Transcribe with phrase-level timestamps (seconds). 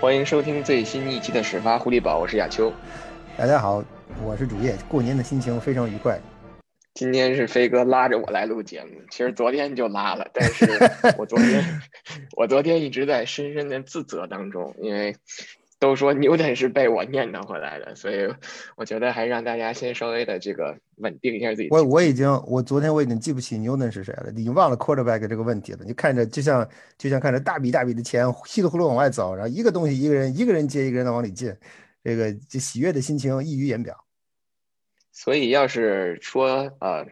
[0.00, 2.72] 欢迎收听最新一期的始发狐狸堡，我是亚秋。
[3.36, 3.84] 大家好，
[4.24, 4.74] 我是主页。
[4.88, 6.18] 过年的心情非常愉快。
[6.94, 10.64] 今天是飞哥拉着我来录节目，其实昨天就拉了， 但是
[11.18, 11.62] 我昨天
[12.34, 15.14] 我昨天一直在深深的自责当中，因为。
[15.80, 18.32] 都说牛顿是被我念叨回来的，所以
[18.76, 21.68] 我觉得还是让大家先稍微的这个稳定一下自己。
[21.70, 25.78] 我我已经我昨天我已经记不起牛顿是谁了，已经忘了 quarterback 这个问题了。
[25.86, 31.56] 你看着就像就像看着大笔大笔的钱稀里糊涂往外走，然后一个东西一个人一个人接一个人的往里进，
[32.04, 34.04] 这个这喜悦的心情溢于言表。
[35.10, 37.06] 所以要是说呃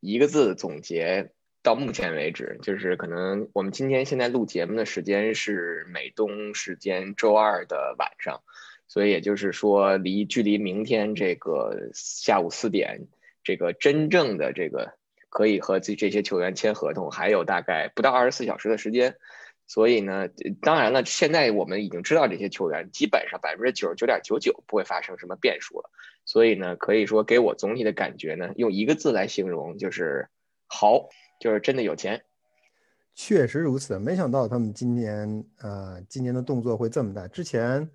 [0.00, 1.32] 一个字总结。
[1.62, 8.42] 到目前为止，就是可能我们今天现在录节目的时间是美东时间周二的晚上，
[8.88, 13.06] 所以也就是说，离距离明天这个下午四点，
[13.44, 14.94] 这个真正的这个
[15.28, 19.14] 可以和这这些球员签合同，还有大概不到二十四小时的时间。
[19.68, 20.28] 所以呢，
[20.60, 25.88] 当然了，现在我们已经知道这些球员基本上百分之九十九点九九不会发生什么变数了。
[26.24, 30.28] 所以呢，可以说给我总体的感觉呢，用一个字来形容就是
[30.66, 31.08] 好。
[31.42, 32.22] 就是真的有钱，
[33.16, 33.98] 确实如此。
[33.98, 37.26] 没想到他们今年，呃，今年的动作会这么大。
[37.26, 37.90] 之前，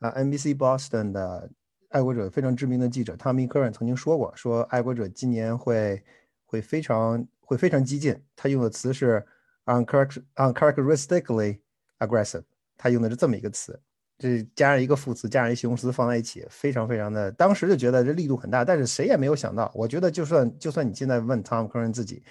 [0.00, 1.50] 啊，NBC Boston 的
[1.88, 6.04] 爱国者非常知名的记者 Tommy Curran 曾经说过，说爱国者今年会
[6.44, 8.22] 会非常会非常激进。
[8.36, 9.24] 他用的词是
[9.64, 11.60] uncharacteristically
[12.00, 12.42] aggressive，
[12.76, 13.80] 他用的是这么一个词。
[14.18, 18.62] 这加上一个副词，加上一形容词放在一起，非常非常的，当时就觉得这力度很大。
[18.62, 22.22] 但是谁也没有想到，我觉得就算就算你现在问 Tom Curran 自己。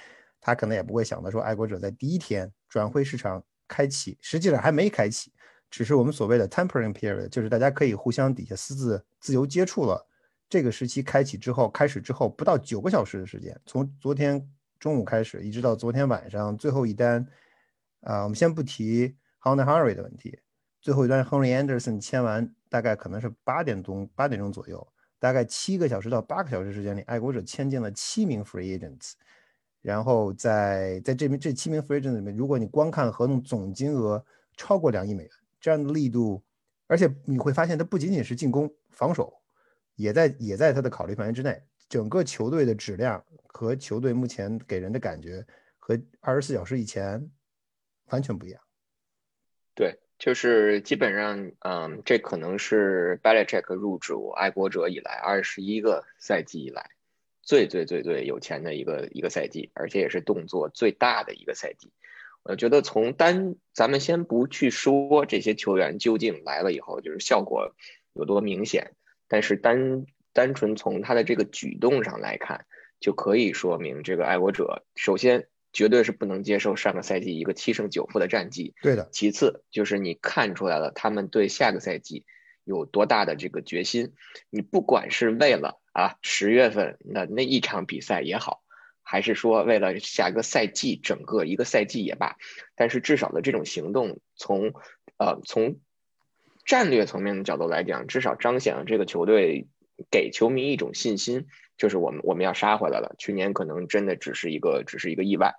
[0.45, 5.31] 他可能也不会想到说，爱国者在第一天转会市场开启，实际上还没开启，
[5.71, 10.05] 只是我们所谓的 tempering period，就是大家可以互相底下私自自由接触了。
[10.49, 14.45] 这个时期开启之后，开始之后不到九个小时的时间，从昨天
[14.77, 17.25] 中午开始，一直到昨天晚上最后一单，
[18.01, 20.37] 啊，我们先不提 Hunter Henry 的问题，
[20.81, 24.85] 最后一单 Henry Anderson 签完，大概可能是八点钟八点钟左右，
[25.19, 29.13] 大概七个小时到八个小时时间里，爱国者签进了七名 free agents。
[29.83, 36.41] 然后在在这边这七名 free agent 里面，如果你光看合同总金额超过两亿美元，这样的力度，
[36.87, 39.31] 而且你会发现它不仅仅是进攻，防守
[39.95, 41.61] 也在也在他的考虑范围之内。
[41.89, 45.45] 整个球队的质量和球队目前给人的感觉
[45.77, 47.29] 和二十四小时以前
[48.05, 48.61] 完全不一样。
[49.75, 56.89] 对，就是基本上，嗯，这可能是 Belichick 入主爱国者以来二十一个赛季以来。
[57.43, 61.91] 最最最最有钱的一个一个赛季，而且也是动作最大的一个赛季。
[62.43, 67.75] 我觉得从单，咱们先不去说这些球员究竟来了以后就是效果
[68.13, 68.93] 有多明显，
[69.27, 72.65] 但是单单纯从他的这个举动上来看，
[72.99, 78.73] 就可以说明这个爱国者首先绝对是不能接受上个赛季一个七胜九负的战绩。
[78.81, 79.07] 对的。
[79.11, 82.25] 其次就是你看出来了他们对下个赛季
[82.63, 84.13] 有多大的这个决心，
[84.49, 85.79] 你不管是为了。
[85.93, 88.63] 啊，十月份那那一场比赛也好，
[89.03, 92.35] 还是说为了下个赛季，整个一个赛季也罢，
[92.73, 94.73] 但是至少的这种行动，从
[95.17, 95.79] 呃从
[96.65, 99.67] 战略层面的角度来讲，至少彰显了这个球队
[100.09, 101.45] 给球迷一种信心，
[101.77, 103.13] 就是我们我们要杀回来了。
[103.19, 105.53] 去年可能真的只是一个只是一个意外。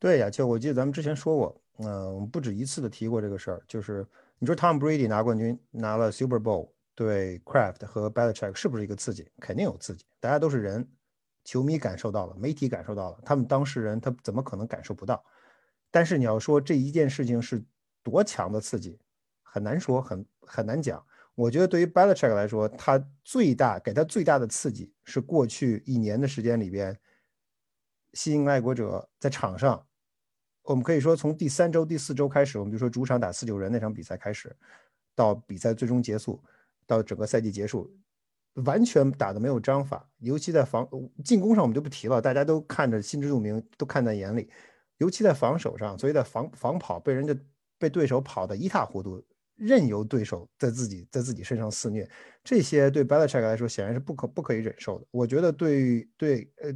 [0.00, 4.04] 对呀，就我记得咱们之前说过，嗯，我们不止一次的提过这个事儿，就是
[4.40, 6.70] 你说 Tom Brady 拿冠军，拿了 Super Bowl。
[6.94, 9.30] 对，Craft 和 Belichick 是不是一个刺激？
[9.40, 10.04] 肯定有刺激。
[10.20, 10.88] 大家都是人，
[11.44, 15.24] 球迷感受到了，媒体感受到了，他们当事人他怎么可能感受不到？
[15.90, 17.64] 但是你要说这一件事情是
[18.02, 18.98] 多强的刺激，
[19.42, 21.04] 很难说，很很难讲。
[21.34, 26.96] 我觉得对于 Belichick 来说，他最大给他最大的刺激是过去一年的时间里边，
[28.12, 29.86] 新英爱国者在场上，
[30.68, 34.54] 我们可以说从第三周、第四周开始，我们就说主场打四九人那场比赛开始，
[35.14, 36.40] 到比赛最终结束。
[36.86, 37.90] 到整个赛季结束，
[38.64, 40.88] 完全打的没有章法，尤其在防
[41.22, 44.48] 进攻上我们就不提了，大家都看着心知肚明，都看在眼里。
[44.96, 47.36] 尤其在防守上，所以在防防跑被人家
[47.78, 49.22] 被对手跑的一塌糊涂，
[49.54, 52.08] 任由对手在自己在自己身上肆虐，
[52.42, 55.06] 这些对 Belichick 来说显然是不可不可以忍受的。
[55.10, 56.72] 我觉得对对呃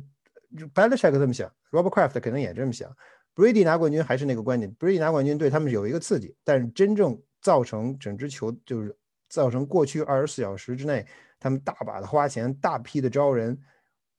[0.74, 2.94] ，Belichick 这么想，Robert Kraft 可能也这么想。
[3.34, 8.96] Brady 拿冠军还是那个观点，Brady 拿冠军对他们有一个刺激，但是真正造成整支球就是。
[9.32, 11.06] 造成过去二十四小时之内，
[11.40, 13.58] 他们大把的花钱，大批的招人，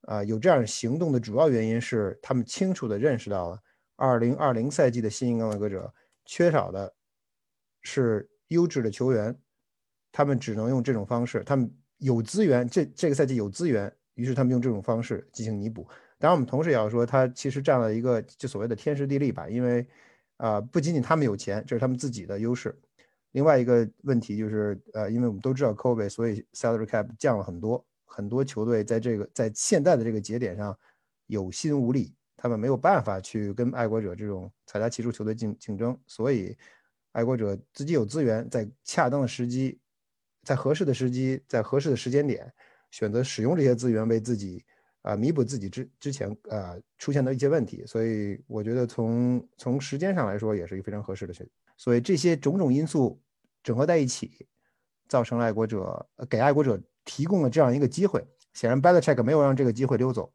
[0.07, 3.60] 啊，有这样行动的主要原因是他们清楚的认识到了，
[3.95, 5.94] 二零二零赛季的新英格兰歌者
[6.25, 6.92] 缺少的
[7.83, 9.38] 是优质的球员，
[10.12, 15.88] 他们只能用这种方式，他们有资源，这这个赛季有资源，于是他们用这种方式进行弥补。
[16.23, 19.85] 当然，我们同时也要说，他其实占了一个就所谓的天时地利吧，因为
[20.37, 22.73] 啊，不仅仅他们有钱，这是他们自己的优势。
[23.33, 30.73] 另外一个问题就是，呃，因为我们都知道 Kobe，所以 salary cap 降了很多，很多球队在这个在现在的这个节点上
[31.27, 36.57] 有心无力，他们没有办法去跟爱国者这种财大气粗球队竞竞争，所以
[37.11, 39.77] 爱国者自己有资源，在恰当的时机，
[40.43, 42.49] 在合适的时机，在合适的时间点，
[42.91, 44.63] 选择使用这些资源为自己
[45.03, 51.51] 啊弥补自己之之前呃出现的一些问题，所以我觉得从从时间上来说也是一个非常合适的选择。
[51.77, 53.21] 所以这些种种因素
[53.61, 54.47] 整合在一起，
[55.07, 58.25] 造成了爱国者给爱国者提供了这样一个机会。
[58.53, 60.31] 显然 b e l i c h e c k 没有让这个机会溜走。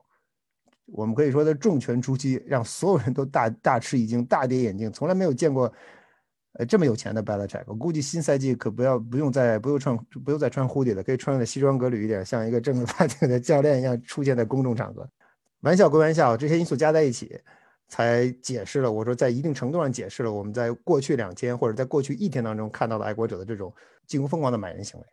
[0.87, 4.91] 我们可以说，在重拳出击，让所有人都大大吃一惊、大跌眼镜。
[4.91, 5.73] 从来没有见过，
[6.59, 15.09] 呃，这么有钱的 b e l i c h e c k 我估计新赛季可不要不用再不用穿不用再穿 hoodie 了，可以穿的西装革履一点，像一个正儿八经的教练一样出现在公众场合。
[15.61, 17.41] 玩笑归玩笑，这些因素加在一起。
[17.91, 23.73] 才解释了，我说在一定程度上解释了我们在过去两天或者在过去一天当中看到的爱国者的这种
[24.07, 25.07] 近乎疯狂的买人行为。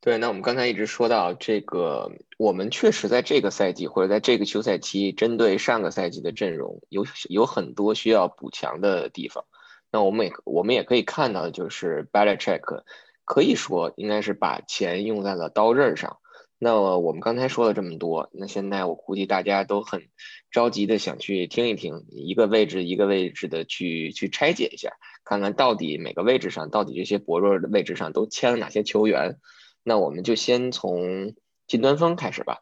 [0.00, 9.44] 对，那我们刚才一直说到这个，我们确实在这个赛季或者在这个休赛期，针对上个赛季的阵容有有很多需要补强的地方。
[9.90, 12.84] 那我们也我们也可以看到，就是 b a l a c h e c k
[13.24, 16.18] 可以说应该是把钱用在了刀刃上。
[16.60, 20.08] 那我们刚才说了这么多，那现在我估计大家都很
[20.50, 24.90] 着急的想去听一听，一个位置一个位置的去去拆解一下，
[25.24, 29.38] 看看到底每个位置上，到底这些薄弱的位置上都签了哪些球员。
[29.84, 31.34] 那我们就先从
[31.68, 32.58] 近端锋开始吧。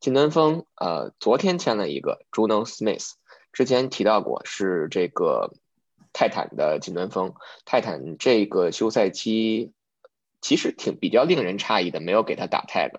[0.00, 3.12] 近端锋，呃，昨天签了一个 Juno Smith，
[3.52, 5.52] 之前提到过是这个
[6.16, 7.34] 泰坦的近端锋。
[7.66, 9.72] 泰坦这个休赛期
[10.40, 12.90] 其实挺比较令人诧异的，没有给他打 tag。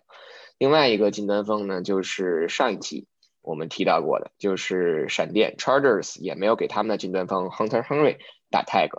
[0.59, 3.07] 另外一个近端锋呢，就是上一期
[3.41, 8.17] 我们提到过的，就是闪电 Chargers 也没有给他们的近端锋 Hunter Henry
[8.51, 8.91] 打 tag，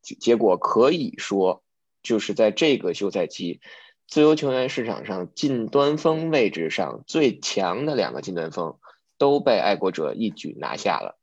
[0.00, 1.62] 结果可以说
[2.02, 3.60] 就是在这个休赛期，
[4.08, 8.78] 自由球员市场上近端锋位置上最强的两个近端锋
[9.18, 11.18] 都被爱国者一举拿下了。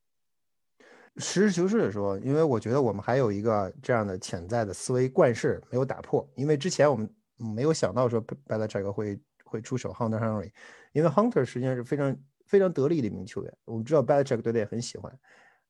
[1.18, 9.20] 实事求是的说，因为我觉得我们还有一个这样的潜在的思维惯式没有打破，因为之前我们没有想到说 Belichick 会。
[9.54, 10.50] 会出手 Hunter Henry，
[10.94, 12.18] 因为 Hunter 实际上是非常
[12.48, 13.54] 非常得力的一名球员。
[13.66, 15.16] 我们知道 Belichick 对他也很喜欢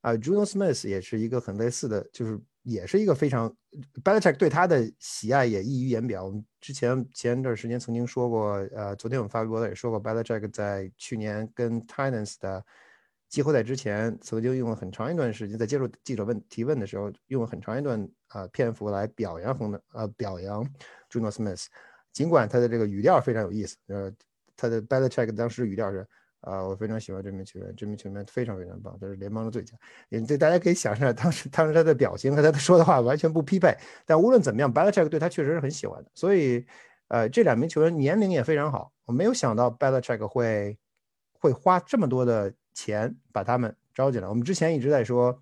[0.00, 3.54] 啊，Juno Smith 也是一个很类似的，就是也是一个非常
[4.02, 6.24] Belichick 对他的喜爱也溢于言表。
[6.24, 12.64] 我们之前前一段时间曾经说过，呃，昨天我们发微博的也说过，Belichick 在去年跟 t i n a n s 的
[13.34, 20.64] 季后赛之前，曾经用了很长一段时间在接受记者问提问的时候，用了很长一段啊篇幅来表扬亨的呃表扬
[21.10, 21.66] Juno Smith。
[22.12, 24.08] 尽管他的这个语调非常有意思，呃，
[24.56, 26.06] 他的 b e l l c h e c k 当时语调是
[26.42, 29.76] 啊，我非常喜欢这名球员，这名球员非常非常棒，他是联邦的最佳。
[30.10, 33.76] 也这大家可以想象，当时当时他的表情和他说的话完全不匹配。
[34.06, 36.10] 但无论怎么样 b e l l c h e c k 对他确实是很喜欢的。
[36.14, 36.64] 所以，
[37.08, 38.92] 呃，这两名球员年龄也非常好。
[39.06, 40.78] 我没有想到 b e l l c h e c k 会
[41.32, 44.28] 会花这么多的钱把他们招进来。
[44.28, 45.40] 我们之前一直在说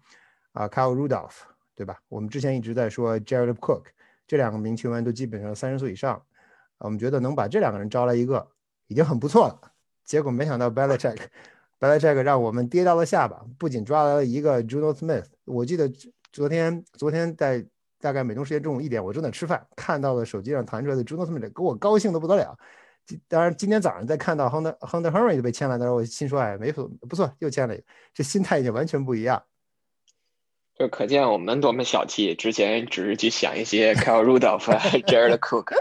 [0.52, 1.38] 啊，Kyle Rudolph，
[1.74, 1.98] 对吧？
[2.08, 3.84] 我们之前一直在说 Jared Cook，
[4.26, 6.22] 这两个名球员都基本上三十岁以上。
[6.78, 8.46] 我们觉得能把这两个人招来一个
[8.88, 9.72] 已经很不错了，
[10.04, 15.88] 结果没想到 Belichick，Belichick 让我们跌到了下巴，不仅抓来了一个 Juno Smith，我记得
[16.32, 17.64] 昨天昨天在
[18.00, 22.58] 大概美东时间中午一点，我正在吃饭，看到了手机上弹出来的 Juno Smith，给我高兴的不得了。
[23.28, 29.42] 当然今天早上再看到 Hunter Hunter Henry 就被签了的时候，我心说哎，没错不错，又签了一个，这心态已经完全不一样。
[30.74, 34.64] 就可见我们多么小气，之前只是去想一些 Kyle Rudolph、
[35.04, 35.74] Jared Cook。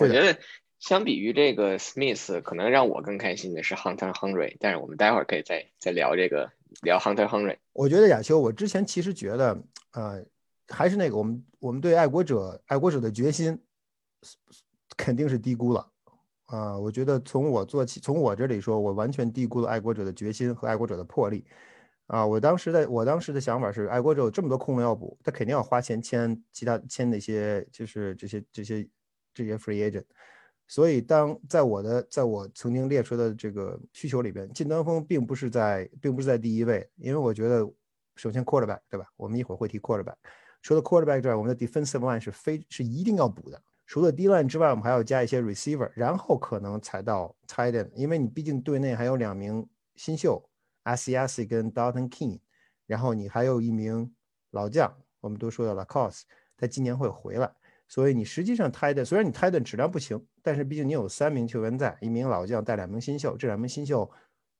[0.00, 0.38] 我觉得
[0.78, 4.56] 相比于这个 Smith，可能让我更开心的是 Hunter Henry。
[4.60, 6.50] 但是我们待会儿可以再再聊这个
[6.82, 7.56] 聊 Hunter Henry。
[7.72, 9.58] 我觉得亚秋，我之前其实觉得，
[9.92, 10.22] 呃，
[10.68, 13.58] 还是那个我们我们对爱国者爱国者的决心
[14.96, 15.90] 肯定是低估了。
[16.48, 21.44] 啊，我觉得从我做起，从我这里说，我完全低估了爱国者的决心和爱国者的魄力。
[22.06, 28.88] 啊，我当时的我当时的想法是，爱国者有这么多空位要补，他肯定要花钱签其他签那些，就是这些这些
[29.34, 30.04] 这些 free agent。
[30.66, 37.70] 所以当在我的在我曾经列出的这个需求里边，近端锋并不是在并不是在第一位，因为我觉得
[38.16, 39.04] 首先 quarterback 对吧？
[39.18, 40.16] 我们一会儿会提 quarterback。
[40.62, 43.62] 除了 quarterback 之外，我们的 defensive line 是非是一定要补的。
[43.88, 50.48] 除了 D line 之外，我们还要加一些 receiver，然后可能才到 tight end，因为你毕竟队内还有两名新秀。
[50.84, 52.40] a s i a s 跟 Dalton King，
[52.86, 54.10] 然后你还有一名
[54.52, 54.90] 老将，
[55.20, 56.22] 我们都说到了 Cos，
[56.56, 57.52] 他今年会回来，
[57.86, 64.10] 所以你实际上 t i t 虽然你 t i t 质量不行，但是毕竟你有三名球员在，一名老将带两名新秀，这两名新秀，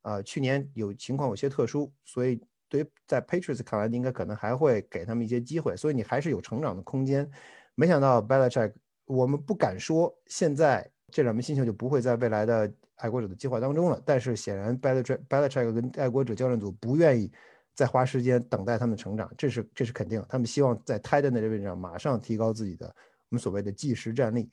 [0.02, 7.30] 呃，去年有情况有些特殊，所以对于在 Patriots 看来，应该可能还会给他们一些机会，所以你还是有成长的空间。
[7.75, 8.75] 没想到 Belichick，
[9.09, 17.33] 我们不敢说现在这两名新秀就不会在未来的爱国者的计划当中了，但是显然 Belichick Belichick 跟爱国者教练组不愿意
[17.75, 24.50] 再花时间等待他们成长，这是这是肯定，他们希望在 t i d e n 的这位置上马上提高自己的我们所谓的即时战力。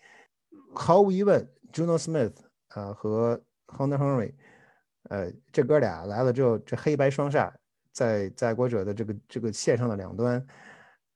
[0.74, 2.34] 毫无疑问，Juno Smith
[2.70, 4.34] 啊和 Hunter Henry，
[5.10, 7.52] 呃，这哥俩来了之后，这黑白双煞
[7.92, 10.46] 在在爱国者的这个这个线上的两端，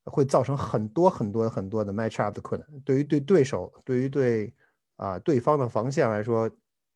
[0.10, 2.82] 会造成很多很多很多的 match up 的困难。
[2.82, 4.54] 对于对对手，对于对
[4.96, 6.50] 啊对方的防线来说，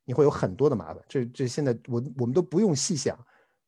[0.06, 1.04] 你会有很多的麻烦。
[1.08, 3.18] 这这现在我我们都不用细想，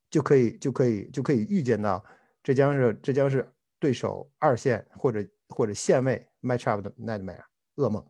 [0.10, 2.04] 就可以就可以就可以预见到，
[2.44, 3.48] 这将是这将是
[3.80, 7.44] 对手二线或者或者线位 match up 的 nightmare
[7.76, 8.06] 噩梦。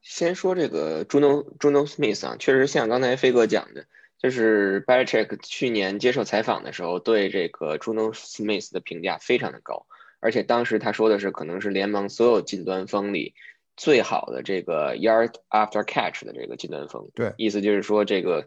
[0.00, 3.86] 先说这个 Juno Juno Smith 啊，确实像刚才飞哥讲的，
[4.18, 9.86] 就是 Belichick 去年接受采访的时候，对这个 Juno Smith 的评价非常的高，
[10.22, 13.34] 而且当时他说的是可能是联盟所有近端锋里
[13.76, 17.10] 最好的这个 yard after catch 的这个近端锋。
[17.14, 18.46] 对，意思就是说这个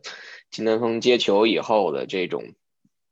[0.49, 2.55] 近端锋接球以后的这种。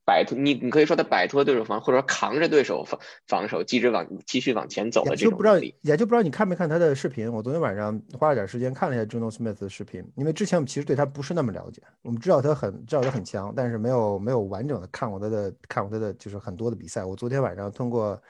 [0.05, 7.31] 摆脱你，你可以说他摆脱对手防，或者说扛着对手防防守，继续往继续往前走的这种也就不知道，也就不知道你看没看他的视频。
[7.31, 17.05] 我昨天晚上花了点时间看了一下 Juno Smith 的视频，因为之前我们其实对他不是那么了解，我们知道他很知道他很强，但是没有没有完整的看过他的看过他的就是很多的比赛。
[17.05, 18.21] 我昨天晚上通过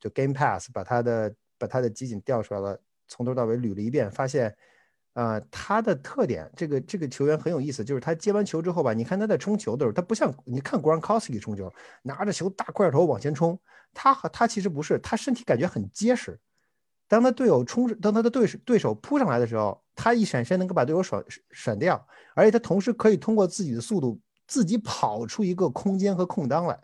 [0.00, 4.56] 就 Game Pass 把他的把他的集锦调出来了，从头到尾捋了一遍，发现。
[5.14, 13.58] 啊，他的特点，这个这个球员很有意思，就是他接完球之后吧，你看他在冲球的时候，他不像你看 Gronkowski 冲球，拿着球大块头往前冲，
[13.92, 16.38] 他和他其实不是，他身体感觉很结实。
[17.08, 26.78] 当他队友冲，当他的对手对手扑上来的时候，他一闪身能够把队友甩甩掉，而且他同时可以通过自己的速度自己跑出一个空间和空档来。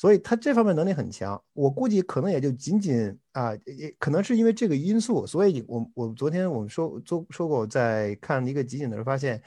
[0.00, 9.42] 所以他这方面能力很强，我估计可能也就仅仅啊，也可能是因为这个因素，所以我我昨天我们说说说过，在看一个集锦的时候发现，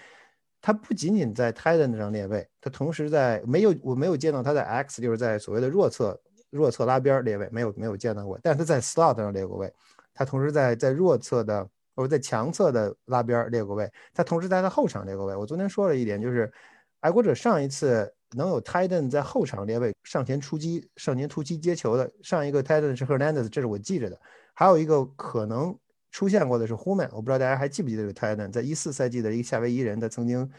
[0.61, 9.73] 他不仅仅在 Titan 上列位，他同时在没有我没有见到他在 X 就是在所谓的弱侧弱侧拉边列位，没有没有见到过，但是他在 Slot 上列过位，
[10.13, 15.35] 他同时在在弱侧的或者在强侧的拉边列过位，他同时在他后场列过位。
[15.35, 16.53] 我昨天说了一点，就是
[16.99, 18.13] 爱国者上一次。
[18.35, 24.19] 能有 Titan 在后场列位上前出击、上前突击接球的，上一个 Titan 是 Hernandez，这是我记着的。
[24.53, 25.77] 还有一个可能
[26.11, 30.49] 出现过的是 Human，我不知道大家还记不记得这个 Titan，在一四赛季的一个夏威夷人，他曾经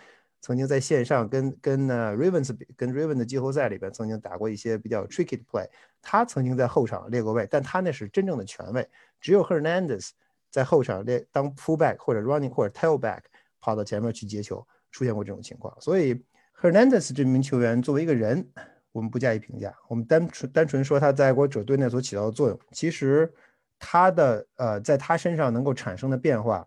[0.41, 5.69] 曾经在线上跟跟呢 Ravens 跟 Ravens 的季后赛里边曾经打过一些比较 tricky 的 play，
[6.03, 8.89] 他曾经在后场列过位，但他那是真正的权位，
[9.21, 10.11] 只有 Hernandez
[10.51, 13.21] 在后场列当 pullback 或者 running 或者 tailback
[13.61, 16.23] 跑到前面去接球，出现过这种情况，所以。
[16.65, 18.43] Hernandez 这名球员作为一个人，
[18.91, 19.77] 我们不加以评价。
[19.87, 22.59] 我们单纯单纯说他在爱国者队内所起到的作用。
[22.71, 23.31] 其实
[23.79, 26.67] 他的呃，在他身上能够产生的变化，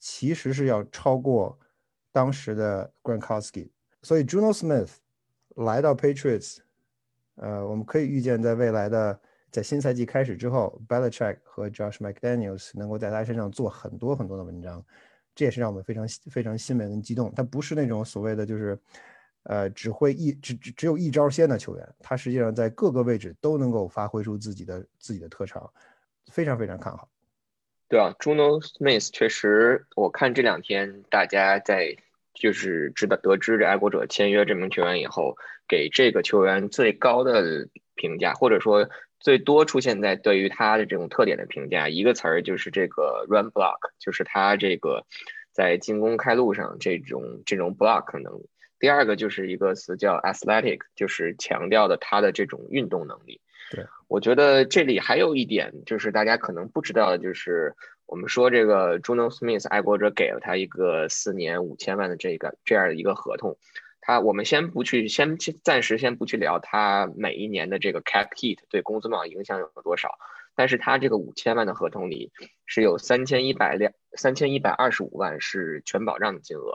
[0.00, 1.58] 其实是要超过
[2.10, 3.68] 当时的 Gronkowski。
[4.00, 4.92] 所以 Juno Smith
[5.56, 6.60] 来到 Patriots，
[7.34, 9.20] 呃，我们可以预见，在未来的
[9.50, 14.82] 在新赛季开始之后，Belichick 和 Josh McDaniels 能够在他身上做很多很多的文章。
[15.34, 17.30] 这也是让我们非常非常欣慰跟激动。
[17.34, 18.78] 他不是那种所谓的就是。
[19.44, 25.70] 呃，只会一只只只有一招鲜的球员，他实际上在各个位置都能够发挥出自己的自己的特长，
[26.32, 27.08] 非常非常看好。
[27.88, 31.94] 对啊，Juno Smith 确实，我看这两天大家在
[32.32, 35.36] 就是知道得知这爱国者签约这名球员以后，
[35.68, 38.88] 给这个球员最高的评价，或者说
[39.20, 45.04] 最多出现在对于他的这种特点的评价，一个词儿就是这个 run block，就是他这个
[45.52, 48.42] 在进攻开路上这种这种 block 能。
[48.84, 53.40] 第二个就是一个词叫 athletic，就是强调的他的这种运动能力。
[53.70, 57.74] 对我觉得这里还有一点就是大家可能不知道的，就是
[58.04, 63.56] 我们说这个 Juno Smith 爱国者给了他一个四年五千万的这个这样的一个合同。
[64.02, 70.18] 他我们先不去，先暂时先不去聊他每一年的这个 cap hit 对工资帽影响有多少，
[70.54, 72.32] 但是他这个五千万的合同里
[72.66, 76.74] 是有三千一百两三千一百二十五万是全保障的金额。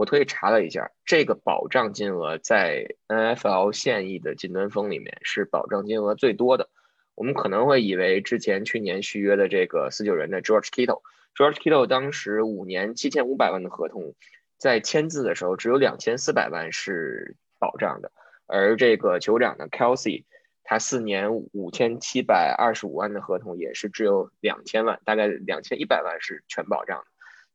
[0.00, 6.70] 我特意查了一下，这个保障金额在 NFL 现役的近端锋里面是保障金额最多的。
[7.14, 14.14] 我们可能会以为之前去年续约的这个四九人的 George Kittle，George Kittle 当时五年七千五百万的合同，
[14.56, 18.10] 在签字的时候只有两千四百万是保障的，
[18.46, 20.24] 而这个酋长的 Kelsey，
[20.64, 27.04] 他四年五千七百二十五万的合同也是只有两千万，大概两千一百万是全保障的。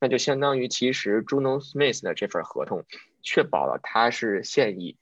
[0.06, 2.86] 那就相当于，其实 Juno Smith 的这份合同，
[3.24, 4.98] 确保了他是现役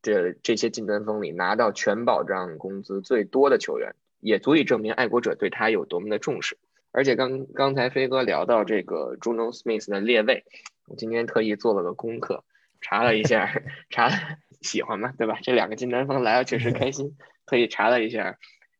[0.00, 6.56] 的这些近端锋里拿到全保障工资最多的球员，也足以证明爱国者对他有多么的重视。
[6.92, 10.44] 而且刚刚才飞哥聊到这个 Juno Smith 的列位，
[10.86, 12.44] 我今天特意做了个功课，
[12.80, 13.52] 查了一下，
[13.90, 14.08] 查
[14.60, 15.40] 喜欢嘛，对吧？
[15.42, 18.38] 这两个金南风来了确实开心，特意查了一下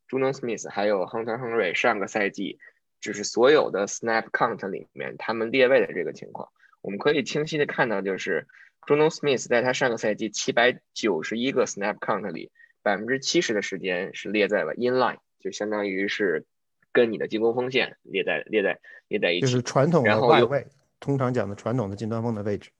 [0.08, 2.60] Juno Smith 还有 Hunter Henry 上个赛季
[3.00, 6.48] 就是所有的 Snap Count 里面他们列位的这个情况，
[6.82, 8.46] 我们可以清晰的看到，就是
[8.86, 12.50] Juno Smith 在他上个赛季七百九十一个 Snap Count 里，
[12.82, 16.44] 百分之七十的时间是列在了 Inline，就相当于是。
[16.92, 20.66] 跟你的进攻锋线列在列在列在一起，就是传统的外位，
[20.98, 22.70] 通常讲的传统的近端锋的位置。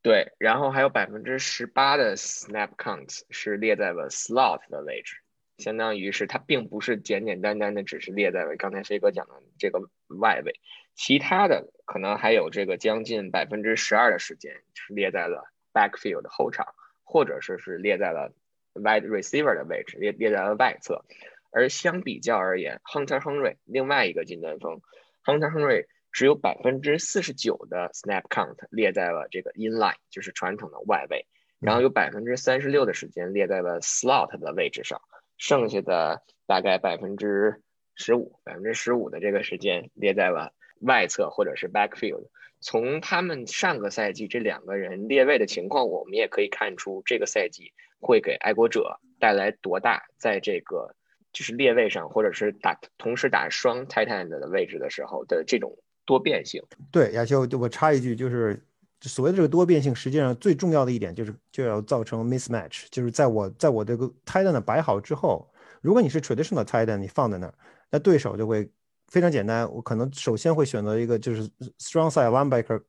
[0.00, 5.16] 对，然后还有百分之十八的 snap count 是列在了 slot 的位置，
[5.60, 10.54] 相当于是它并不是简简单单的只是列在了刚才飞哥讲的这个外围，
[10.94, 16.74] 其他的可能还有这个将近百分之十二的时间是列在了 backfield 的后场，
[17.04, 18.32] 或者是是列在了
[18.74, 21.04] wide receiver 的位置，列列在了外侧。
[21.52, 24.80] 而相比较而言，Hunter Henry 另外一个近端锋
[25.24, 31.26] ，Hunter Henry 只有百分之四十九的 snap count 列在了这个 inline，就是传统的外围，
[31.58, 35.02] 然后有百分之三十六的时间列在了 slot 的位置上，
[35.40, 37.60] 剩下的大概百分之
[37.96, 42.28] 十五，百分之十五的这个时间列在了外侧或者是 backfield。
[42.60, 50.94] 从他们上个赛季这两个人列位的情况，我们也可以看出这个赛季会给爱国者带来多大在这个。
[51.32, 56.60] 就是列位上，或者是打同时打双 tight end 的位置的时候的这种多变性。
[56.90, 58.60] 对，亚秋，我插一句，就是
[59.08, 67.54] 所谓的这个多变性，实际上最重要的一点就是就要造成 mismatch，就是在我在我这个 Titan 的摆好之后，如果你是 traditional Titan，你放在那儿，
[67.90, 68.70] 那对手就会
[69.08, 72.82] 非常简单，我可能首先会选择一个就是 strong side linebacker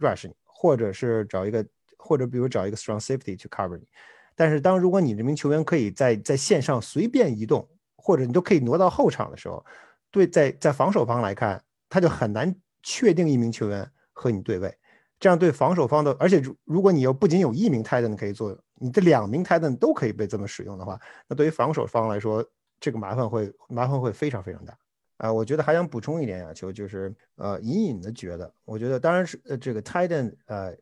[0.00, 1.64] rush 你，或者是找一个
[1.96, 3.86] 或者比如找一个 strong safety 去 cover 你。
[4.34, 7.66] 但是当如果你这名球员可以在在线上随便移动，
[7.96, 9.64] 或者你都可以挪到后场的时候，
[10.10, 14.72] 对，在在防守方来看，他就很难确定一名球员和你对位，
[15.18, 22.44] 这样对防守方的，而且如如果你又不仅有一名 Titan 可以做，你这两名 Titan 都可以被这么使用的话，那对于防守方来说，
[22.78, 24.76] 这个麻烦会麻烦会非常非常大
[25.16, 25.32] 啊！
[25.32, 30.76] 我觉得还想补充一点，啊球就是呃，隐隐的觉得，我觉得当然是呃这个 Titan 呃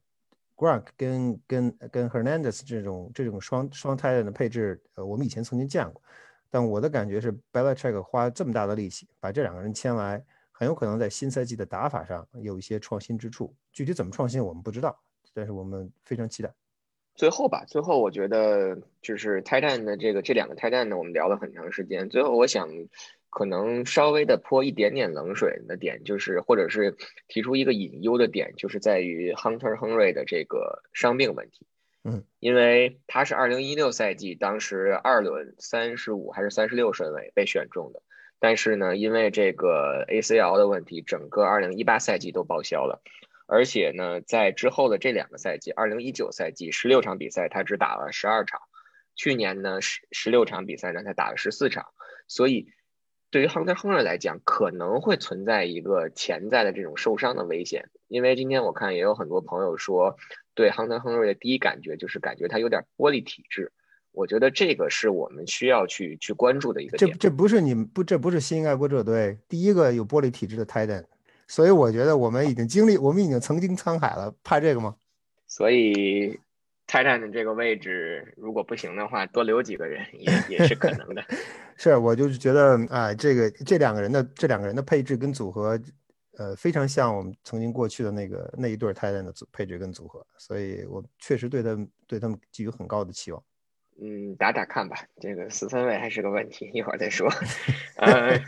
[0.57, 6.03] ，Gronk 跟跟跟 Hernandez 这种这种双双 Titan 的配置，呃，我们以前曾经见过。
[6.51, 10.25] 但我的感觉是，Belichick 花这么大的力气把这两个人签来，
[10.57, 13.53] 很有可能在新赛季的打法上有一些创新之处。
[13.73, 14.97] 具体怎么创新，我们不知道，
[15.35, 16.55] 但是我们非常期待。
[17.17, 22.09] 最后吧，最后我觉得就是泰坦的这个这两个泰坦呢，我们聊了很长时间。
[22.09, 22.69] 最后我想
[23.31, 31.67] 可能稍微的泼一点点冷水的点，就是或者是提出一个隐忧的点，就是在于 Hunter Henry 的这个伤病问题。
[32.05, 38.03] 嗯，因为他是二零一六赛季当时二轮三十五还是三十六顺位被选中的，
[38.47, 43.01] 但是呢，因为这个 ACL 的问题，整个二零一八赛季都报销了，
[43.47, 48.61] 而且呢，在之后的这两个赛季，二零一九赛季十六场比赛他只打了十二场，
[49.17, 51.87] 去年呢十十六场比赛呢他打了十四场，
[52.29, 52.69] 所以
[53.31, 60.19] 对于 Hunter Henry 来讲，可能会存在一个潜在的这种受伤的危险，因为今天我看也有很多朋友说。
[60.57, 63.73] 对亨特·亨瑞的第一感觉就是感觉他有点玻璃体质，
[64.14, 67.11] 我觉得这个是我们需要去去关注的一个点。
[67.12, 71.05] 这这不是你们不这不是新爱国者队第一个有玻璃体质的 Titan，
[71.48, 74.96] 所以我觉得我们已经经历，我们已经曾经沧海了，怕这个吗？
[75.46, 76.38] 所以
[76.87, 81.22] Titan 的这个位置如果不行的话，多留几个人也也是可能的。
[81.77, 85.79] 是，我就是觉得啊，这个这两个人的这两个人的配置跟组合。
[86.37, 93.40] 呃，非常像我们曾经过去的那个那一对泰坦的组配置跟组合，所以我确实对他们对他们寄予很高的期望。
[94.01, 97.29] 嗯，打打看吧，这个四分位还是个问题，一会儿再说。
[97.97, 98.41] 呃，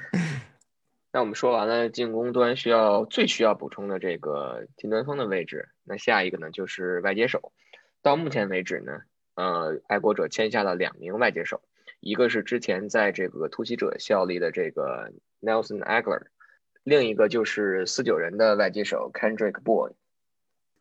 [1.13, 7.53] 那我们说完了进攻端需要最需要补充的这个近端锋的位置，那下一个呢就是外接手。
[8.03, 9.01] 到目前为止呢，
[9.35, 11.63] 呃，爱国者签下了两名外接手，
[12.01, 16.27] 一个是之前在这个突袭者效力的这个 Nelson Aguilar。
[16.83, 19.93] 另一个就是四九人的外接手 Kendrick Boy，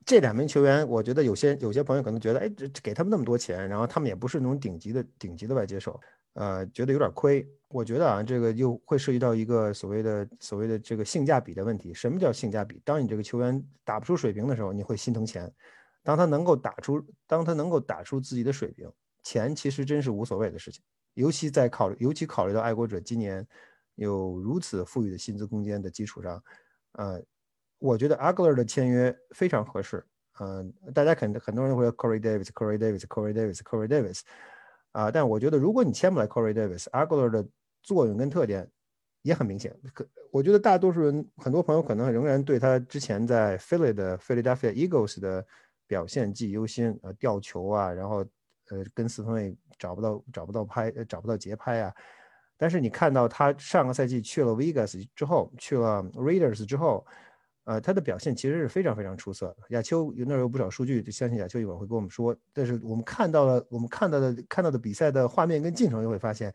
[0.06, 6.00] 这两名球员，我觉得有些有些朋友可能觉得，哎，这给他们那么多钱，然后他们也不是那种顶级的顶级的外接手，
[6.34, 7.48] 呃，觉得有点亏。
[7.70, 11.92] 我觉得啊，这个又会涉及到一个所谓的所谓的这个性价比的问题。
[11.94, 12.80] 什么叫性价比？
[12.86, 15.48] 当你这个球员打不出水平的时候，你会心疼钱；
[16.04, 18.88] 当他能够打出，当他能够打出自己的水平，
[19.24, 20.84] 钱其实真是无所谓的事情。
[21.16, 23.46] 尤其在考虑，尤其考虑到爱国者今年。
[23.98, 26.44] 有如此富裕的薪资空间的基础上，
[26.92, 27.24] 呃，
[27.86, 30.04] 我觉得 Agler 的签约非常合适。
[30.40, 34.22] 嗯，大家肯定很多人会说 Corey Davis，Corey Davis，Corey Davis，Corey Davis，
[34.92, 37.48] 啊，但我觉得如果你签不来 Corey Davis，Agler 的
[37.84, 38.68] 作用跟特点
[39.22, 39.74] 也很明显。
[39.94, 45.46] 可我觉得大多数人，很多朋友可能仍然对他之前在 Philly 的 Philadelphia Eagles 的
[45.88, 48.18] 表现记忆犹新，呃，吊球啊，然后
[48.72, 51.94] 呃跟四分卫找不到找不到拍找不到节拍啊。
[52.58, 57.06] 但是你看到他上个赛季去了 Vegas 之后，去了 Raiders 之后。
[57.66, 59.58] 呃，他的表现其实是非常非常出色的。
[59.70, 62.36] 亚秋有那儿有不少数据，就相信亚秋一会儿会跟我们说。
[62.54, 66.54] 但是我们看到了，我们看到的看到的比赛的画面跟进程，就会发现，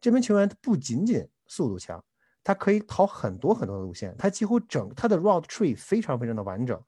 [0.00, 2.02] 这名球员不仅仅速度强，
[2.44, 6.78] 他可以跑很多很多的路线，他几乎整他的 route tree 非常非常的完整。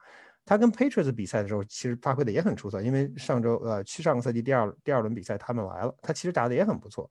[0.45, 7.11] 他跟 Patriots 比赛的时候，其实发挥的也很出色，因为上周呃去上个赛季第二第二轮比赛他们来了，他其实打的也很不错。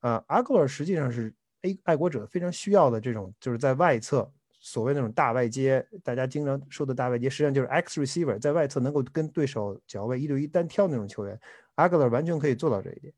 [0.00, 4.30] 呃，阿格尔实际上是 A 爱国者非常需要的这种，就是在外侧。
[4.66, 11.38] 所谓那种大外接，大家经常说的大外接，实际上就是 X receiver 在外侧能够跟对手脚位一对一单挑那种球员。
[11.74, 13.12] 阿格勒完全可以做到这一点。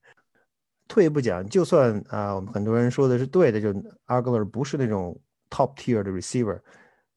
[0.88, 3.72] 退一步讲，就算啊，我们很多人说的是对的，就
[4.06, 5.16] 阿格勒不是那种
[5.48, 6.60] top tier 的 receiver，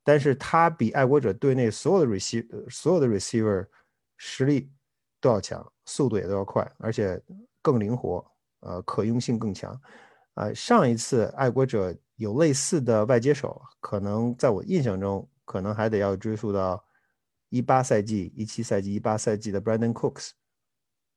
[0.03, 3.65] 但是他比爱国者队内所有的 receiver 所有的 receiver
[4.17, 4.69] 实力
[5.19, 7.19] 都要强，速度也都要快，而且
[7.63, 8.23] 更灵活，
[8.59, 9.75] 呃，可用性更强。
[10.35, 11.95] 啊，上一次爱国者。
[12.19, 16.83] 有类似的外接手，可能在我印象中，可能还得要追溯到
[17.47, 20.31] 一八赛季、一七赛季、一八赛季的 Brandon Cooks。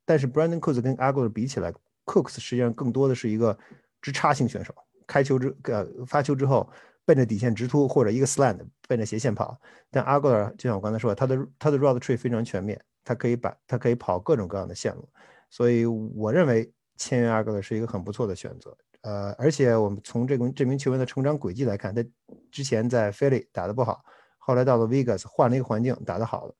[0.04, 1.72] 但是 Brandon Cooks 跟 a g u l 比起来
[2.06, 3.58] ，Cooks 实际上更多的是一个
[4.00, 4.72] 直插性选手，
[5.04, 6.70] 开球之呃发球之后
[7.04, 9.60] 奔着底线直突，或者一个 slant 奔着斜线跑。
[9.90, 15.08] 但 a g u l 就像我刚才说，他的他的 route tree 非常全面，他可以把他可以跑各种各样的线路，
[15.50, 18.76] 所以我认为签约 a g u l 是一个很不错的选择。
[19.02, 22.04] 呃，而且我们从这个这名球员的成长轨迹来看，他
[22.50, 24.04] 之前在菲利打得不好，
[24.38, 26.54] 后来到了 Vegas 换了一个环境，打得好了，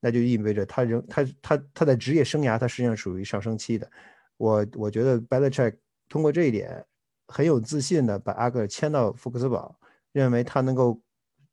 [0.00, 3.90] 那就意味着他仍他他他在职业生涯他实际上属于上升期的。
[4.36, 6.84] 我我觉得 b e l i c h e c k 通过这一点
[7.26, 9.74] 很有自信的把阿格尔签到福克斯堡，
[10.12, 11.00] 认为他能够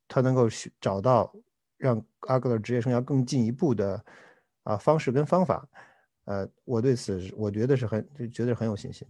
[0.08, 0.48] 他能够
[0.82, 1.34] 找到
[1.78, 4.04] 让阿格尔职业生涯更进一步的
[4.64, 5.68] 啊方式跟方法。
[6.26, 9.08] 呃，我对此我觉得是很就觉得很有信心。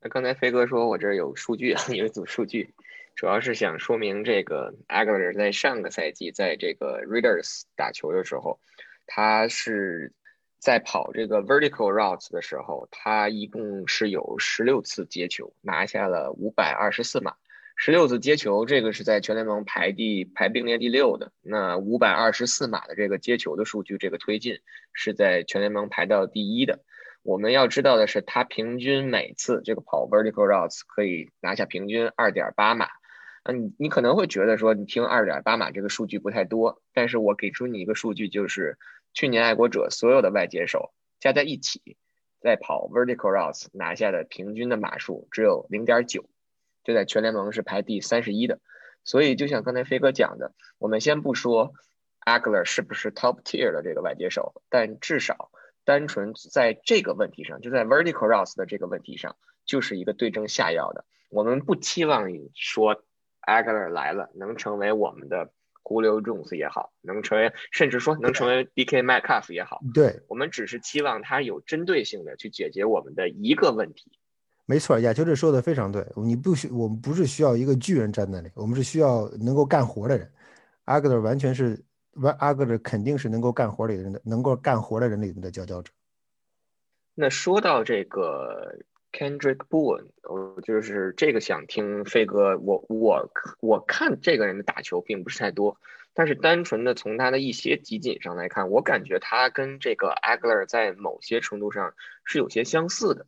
[0.00, 2.72] 那刚才飞哥说，我这儿有数据啊， 有一组数据，
[3.16, 8.60] 主要是想说明这个 Agler 在上个赛季在这个 Raiders 打球的时候，
[9.06, 10.12] 他是
[10.60, 17.34] 在跑这个 vertical routes 的时候，他一共是有十六次接球，拿下了五百二十四码。
[17.80, 21.30] 十六次接球，这个是在全联盟排第排并列第六的。
[21.42, 24.58] 那五百二十四码的这个接球的数据，这个推进
[24.92, 26.80] 是在全联盟排到第一的。
[27.28, 32.88] 我们要知道的是，他平均每次这个跑 vertical routes 可以拿下平均二点八码。
[33.42, 38.78] 嗯，你可能会觉得说，你听二点八码这个数据不太多，但是我给出你一个数据，就是
[39.12, 41.98] 去年爱国者所有的外接手加在一起，
[42.40, 46.24] 在跑 vertical routes 拿下的平均的码数只有零点九，
[46.82, 48.58] 就在全联盟是排第三十一的。
[49.04, 51.74] 所以就像刚才飞哥讲的，我们先不说
[52.24, 55.50] Agler 是不是 top tier 的这个外接手，但至少。
[55.88, 61.06] 单纯在这个问题上，就在 vertical routes 的这个问题上，就是一个对症下药的。
[61.30, 63.02] 我们不期望你说
[63.40, 65.50] Agler 来了能成为我们的
[65.82, 74.12] Julio Jones 也好，能成为甚至说能成为 DK Metcalf 也好，对我们只是期望他有针对性的去解决我们的一个问题。
[74.66, 76.06] 没错，亚秋这说的非常对。
[76.16, 80.30] 你不需我们不是需要一个巨人站那里，我们是需要能够干活的人。
[80.84, 81.82] Agler 完全是。
[82.38, 85.92] 阿格尔肯定是能够干活里的人的，能够干活的人里面的佼佼者。
[87.14, 88.78] 那说到这个
[89.12, 95.76] Kendrick Bourne，我就是这个想听飞哥，我我我看这个人的打球并不是太多，
[96.14, 101.92] 但是单纯的从他的一些集锦上来看，我感觉他跟这个 Agler 在某些程度上
[102.24, 103.26] 是有些相似的。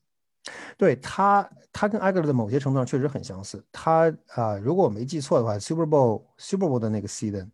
[0.76, 3.64] 对他，他跟 Agler 的某些程度上确实很相似。
[3.72, 7.48] 他啊，如果我没记错的话，Super Bowl Super Bowl 的那个 season。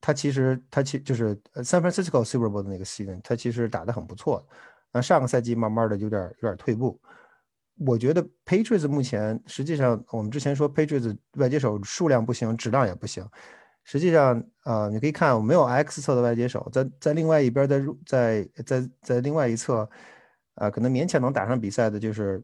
[0.00, 4.46] 他其实他其就是，San Francisco Super Bowl 的那个 season，他其实打得很不错。
[4.92, 7.00] 那上个赛季慢慢的有点有点退步。
[7.86, 13.24] 我觉得 Patriots 目前实际上，我们之前说 Patriots 外接手数量不行，质量也不行。
[13.84, 19.88] 实际上，呃，你可以看，我没有 X 侧的外接手，在在另外一边，在在在在另外一侧，
[20.54, 22.42] 啊，可能勉强能打上比赛的就是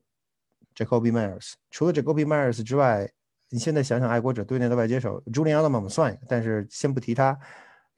[0.74, 1.52] Jacoby Myers。
[1.70, 3.10] 除了 Jacoby Myers 之外，
[3.54, 7.38] 你现在想想，爱国者队内的外接手，Julian Edelman 我们算一个，但是先不提他，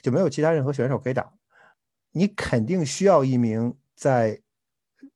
[0.02, 1.32] 就没有其他任何选手可以打。
[2.12, 4.38] 你肯定需要一名在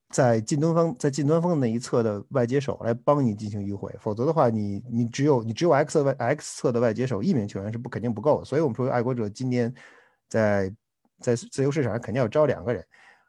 [0.09, 8.45] 在近端锋在近端锋那一侧的外接手来帮你进行迂回，否则的话，你你只有你只有 X 外 X 侧的外接手一名球员是不肯定不够的。
[8.47, 9.71] 所以我们说，爱国者今年
[10.27, 10.75] 在
[11.21, 12.83] 在自由市场上肯定要招两个人，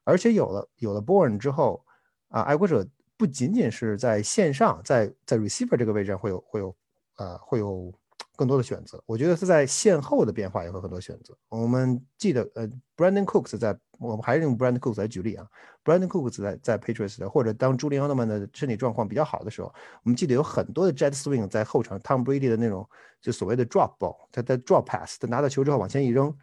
[0.05, 1.83] 而且有了有了 Born 之后
[2.29, 6.73] 啊，爱国者不仅仅是在线上，在在 receiver 这个位置上会有会有。
[7.15, 7.93] 啊会有
[8.35, 9.01] 更多的选择。
[9.05, 11.37] 我觉得是在线后的变化也会很多选择。
[11.49, 15.45] 我们记得呃，Brandon Cooks 在，我们还是用 Brandon Cooks 来举例啊。
[15.83, 22.87] Brandon Cooks 在在 Patriots，或者当朱利奥特曼的身体状况比较好的时候，我们记得有很多的 Jet Swing 在后场，Tom Brady 的那种
[23.21, 26.35] 就所谓的 Drop Ball，他在 Drop Pass，他拿到球之后往前一扔，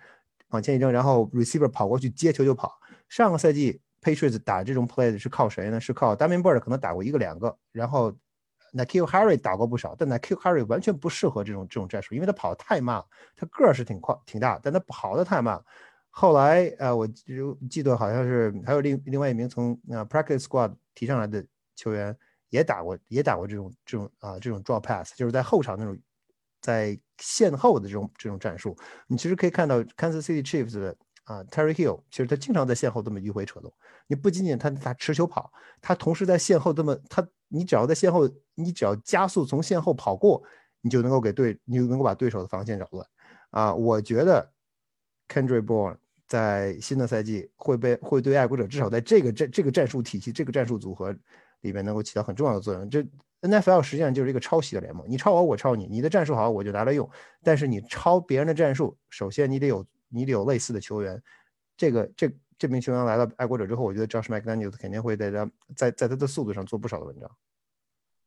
[0.49, 2.79] 往前一扔，然后 Receiver 跑过去接球就跑。
[3.09, 5.81] 上个赛季 Patriots 打这种 Play 是靠谁呢？
[5.81, 8.13] 是靠 Damian Bird 可能打过一个两个，然后
[8.73, 13.03] nike harry 打过不少，但 nike harry 完全不适合这种这种战术，因为他跑得太慢，
[13.37, 15.63] 他个儿是挺快挺大，但他跑得太慢。
[16.11, 21.45] 后来呃，我就记得好像是还有另另外一名从啊 Practice Squad 提上来的
[21.77, 22.17] 球员
[22.51, 25.97] 也打过也打过这种这种啊这种 Draw Pass，就是在后场那种
[26.61, 28.77] 在线后的这种这种战术。
[29.07, 30.97] 你其实可以看到 Kansas City Chiefs 的。
[31.29, 33.71] 啊，Terry Hill，其实他经常在线后这么迂回扯动。
[34.07, 40.43] 你不仅仅他他持球跑，他同时在线后这么他，你只要在线后，你只要加速从线后跑过，
[40.81, 43.07] 你就能够给对，你就能够把对手的防线扰乱。
[43.51, 44.51] 啊，我觉得
[45.29, 51.15] Kendrick Bourne 在新的赛季会被会对爱国者至少在这个战这个战术体系、这个战术组合
[51.61, 52.89] 里面能够起到很重要的作用。
[52.89, 53.07] 这
[53.43, 57.07] NFL 实际上就是一个抄袭的联盟，你抄我，我抄你，你的战术好，我就拿来用。
[57.43, 59.85] 但是你抄别人的战术，首先你得有。
[60.09, 61.23] 你得有类似的球员，
[61.77, 67.31] 这个这这名球员来到爱国者之后，我觉得 Josh McDaniel 肯定会在他在在他的速度上做不少的文章。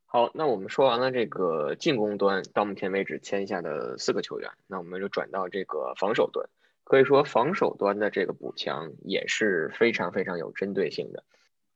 [0.05, 6.49] 好，那我们说完了这个进攻端，到目前为止签下的四个球员，那我们就转到这个防守端。
[6.83, 11.23] 可以说防守端的这个补强也是非常非常有针对性的。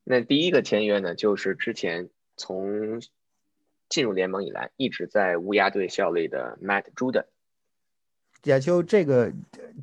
[0.03, 3.01] 那第一个签约呢，就是之前从
[3.87, 7.25] 进入联盟以来一直在乌鸦队效力的 Matt Judon。
[8.51, 9.31] 亚秋，这个，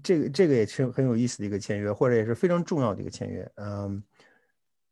[0.03, 3.51] 这个，这个也是很有意思的一个签约，或者也是非常重要的一个签约。
[3.57, 4.03] 嗯，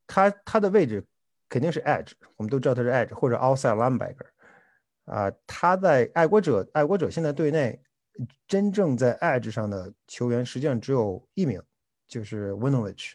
[0.07, 1.05] 他他的位置
[1.49, 4.27] 肯定是 edge，我们都知道他是 edge 或者 outside linebacker。
[5.05, 7.81] 啊，他在爱国者，爱国者现在队内
[8.47, 11.61] 真正在 edge 上的球员实际上只有一名，
[12.07, 13.13] 就是 Winovich。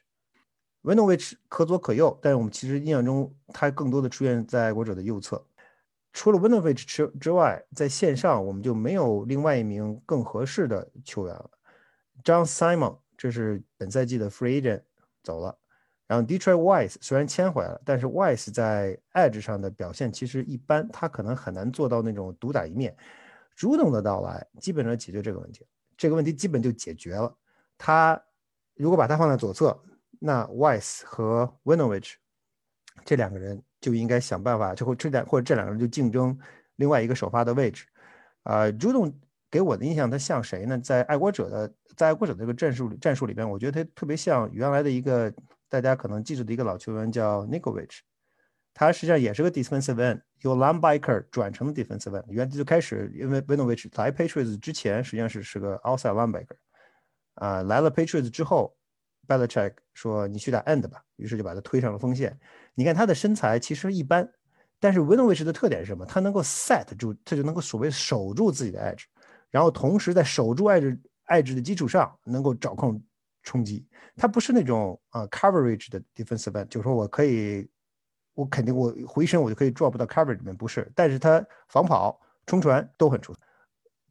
[0.81, 5.43] Winovich 可左可右，但是我们其实印象中他更多的出现在爱国者的右侧。
[6.15, 11.51] 除了 Winovich 之之外，在线上我们就没有另外一名更合适的球员了。
[12.23, 14.81] John Simon 这是本赛季的 Free Agent
[15.21, 15.57] 走了，
[16.07, 22.95] 然后 Detroit Wise 虽然签回来了，但是 Wise 在 Edge 上的表现其实一般，他可能很难做到那种独当一面。
[23.53, 27.35] 主动的到来基本上解决这个问题，这个问题基本就解决了。
[27.77, 28.19] 他
[28.75, 29.77] 如果把他放在左侧，
[30.17, 32.13] 那 Wise 和 Winovich
[33.03, 33.61] 这两个人。
[33.85, 36.35] 就应该想办法，就会这两或者这两个人就竞争
[36.77, 37.85] 另外一个首发的位置。
[38.41, 39.13] 啊，朱栋
[39.51, 40.79] 给我的印象，他像谁呢？
[40.79, 45.31] 在爱国者的在爱国者这个战术战术里边，我觉得他特别像原来的一个
[45.69, 47.99] 大家可能记住的一个老球员叫 Nikovich，
[48.73, 52.25] 他实际上也是个 defensive end，由 linebacker 转成的 defensive end。
[52.29, 56.57] 原来就开始，因为 Vinovich 来 Patriots 之前实际上是是个 outside linebacker，
[57.35, 58.75] 啊，来了 Patriots 之后
[59.27, 62.35] ，Belichick 说你去打 end 吧，于是就把他推上了锋线。
[62.75, 64.29] 你看他的身材其实一般，
[64.79, 66.05] 但是 Winovich 的特点是什么？
[66.05, 69.05] 他能够 set 住，他就能够所谓守住自己的 edge，
[69.49, 73.01] 然后同时在守住 edge edge 的基础上，能够掌控
[73.43, 73.87] 冲击。
[74.17, 77.67] 他不是那种啊 coverage 的 defensive end，就是说我可以，
[78.33, 80.91] 我肯定我回身我就可以 drop 到 coverage 里面，不是。
[80.93, 83.39] 但是他防跑、冲传都很出色。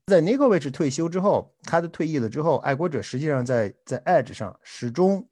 [0.07, 5.27] 在 Nikovich 退休之后，他的退役了之后，爱国者实际上在在 edge 上始终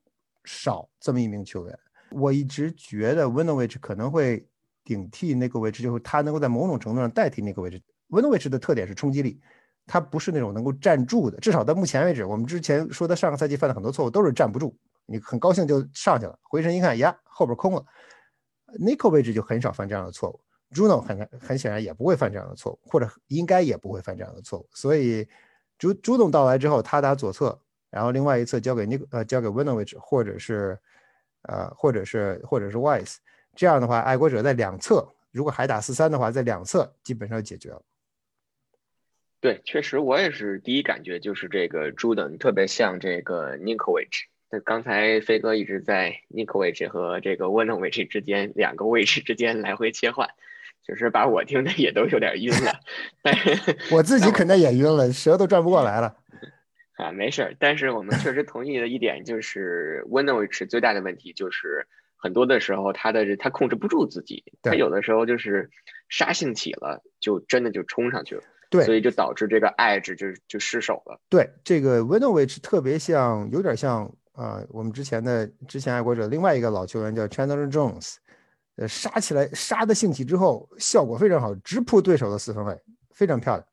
[0.44, 1.78] 少这么一名球员。
[2.14, 4.46] 我一直觉得 w i n o w i c h 可能会
[4.85, 7.81] 顶替那个位置，就是他能够在某种程度上代替那个位置。
[8.09, 9.40] w i n o w i c h 的特点是冲击力，
[9.87, 11.38] 他不是那种能够站住的。
[11.38, 14.75] 至少到目前为止，我们之前说他上个赛季犯的很多错误都是站不住，
[15.07, 17.85] 你很高兴就上去了，回身一看，呀，后边空了。
[18.79, 20.40] Nico 位置就很少犯这样的错误
[20.75, 24.68] ，Juno 很很显然也不会犯这样的错误，或者应该也不会犯这样的错误。
[24.72, 25.29] 所以
[25.79, 27.59] 朱朱总到来之后，他打左侧，
[27.90, 30.79] 然后另外一侧交给 Nico 呃交给 w i n o w i c h 或者是。
[31.42, 33.16] 呃，或者是或者是 Wise，
[33.55, 37.83] 这样的话，爱国者在两侧，如果还打四三的话，在两侧基本上解决了。
[39.40, 44.26] 对，确实我也是第一感觉就是这个 Juden 特别像这个 Nikovich。
[44.50, 50.28] 那刚才飞哥一直在 Nikovich 和这个 w i n o v i c h 之间两个位置之间来回切换，
[50.87, 52.72] 就是把我听的也都有点晕了。
[53.22, 56.16] 但是我自己肯定也晕了，舌头转不过来了。
[56.96, 65.70] 啊，没事儿，但是我们确实同意的一点就是 w i n o w i c h 最大的问题就是很多的时候他的他控制不住自己，他有的时候就是
[66.09, 71.18] 杀性起了，就真的就冲上去了，对，所以就导致这个 edge 就就失手了。
[71.28, 78.16] 对，这个 w i n o w i c h 特别像，有点像啊，我们之前的之前爱国者另外一个老球员叫 Chandler Jones，
[78.76, 82.78] 呃，杀起来杀的兴起之后，效果非常好，直扑对手的四分卫。
[83.14, 83.66] 非常漂亮。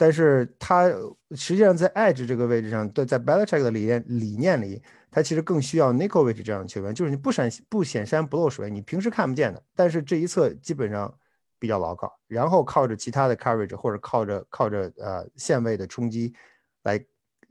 [0.00, 0.88] 但是他
[1.32, 4.80] 实际上在 edge 这个位置上，对，在 Belichick 的理念理念里，
[5.10, 11.12] 他其实更需要 nickel 位置这样的球员，就是你不闪不显山不漏水，你平时看不见的，但是这一侧基本上
[11.58, 16.32] 比较牢靠，然后靠着其他的 coverage 或者靠着靠着呃线位的冲击
[16.84, 17.04] 来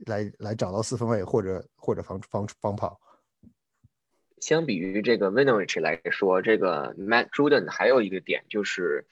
[0.06, 2.98] 来来找到四分位或者或者防防防跑。
[4.40, 9.06] 相比于这个 Winovich 来说，这个 Matt Juden 还有一个点就是。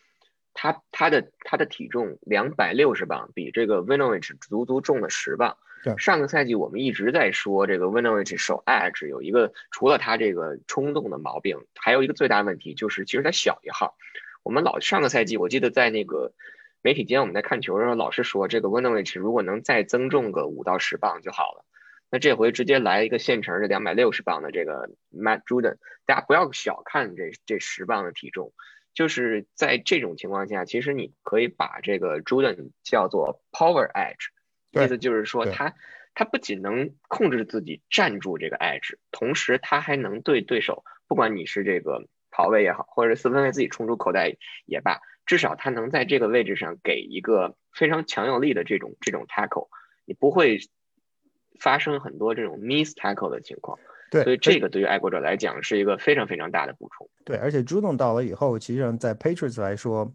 [0.57, 5.59] 他他的他的体重两百六十磅，比这个 Winovich 足足重了十磅。
[5.85, 13.97] 对，上个赛季我们一直在说这个 Winovich 手 edge 有一个，除了他这个冲动的毛病，还有一个最大问题就是其实他小一号。
[14.43, 16.33] 我们老上个赛季我记得在那个
[16.81, 21.65] 媒体间我们在看球的时候老是说这个 Winovich 如果能再增重个五到十磅就好了。
[22.11, 28.53] 那这回直接来一个现成的两百六十磅的这个 Matt Juden，大家不要小看这这十磅的体重。
[28.97, 34.31] 就是在这种情况下，其实你可以把这个 Jordan 叫做 Power Edge，
[34.71, 35.75] 意思就是说他
[36.15, 49.69] 他不仅能控制自己站住这个 Edge，同时他还能对对手，不管你是这个跑位也好，或者四分卫自己冲出口袋也罢，至少他能在这个位置上给一个非常强有力的这种这种 tackle，
[50.07, 50.59] 你不会
[51.61, 53.79] 发生很多这种 miss tackle 的情况。
[54.11, 57.09] 对，所以这个对于爱国者来讲是一个非常非常大的补充。
[57.25, 60.11] 对，而且朱总到了以后，其实上在 Patriots 来说，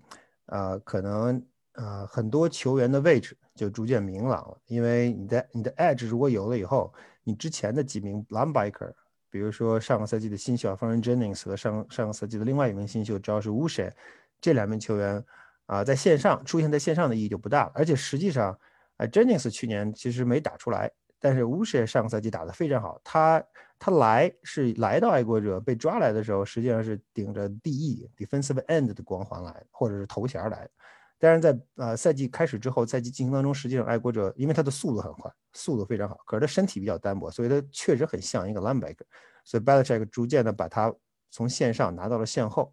[0.46, 8.94] 呃，可能呃很多球员的位置就逐渐明朗了，因为你的你的 Edge 如果有了以后，你之前的几名 Linebacker，
[9.30, 13.94] 比如说上个赛季的新秀 f r a n Jennings 和上上个赛季的另外一名新秀，主要是 w u s h e
[14.40, 15.24] 这两名球员
[15.66, 17.72] 啊，在线上出现在线上的意义就不大了。
[17.76, 18.58] 而且实际上，
[18.98, 23.42] 呃，Jennings 去年其实没打出来，但是 w u s h e 上个赛季打得非常好，他。
[23.84, 30.70] 他来是来到爱国者被抓来的时候，实际上是顶着 DE defensive end 的光环来，或者是头衔来。
[31.18, 39.02] 但是在呃赛季开始之后，赛季进行当中，实际上爱国者因为他的速度很快，速度非常好，可是他身体比较单薄，所以他确实很像一个 linebacker。
[39.44, 40.94] 所以 Belichick 逐渐的把他
[41.32, 42.72] 从线上拿到了线后。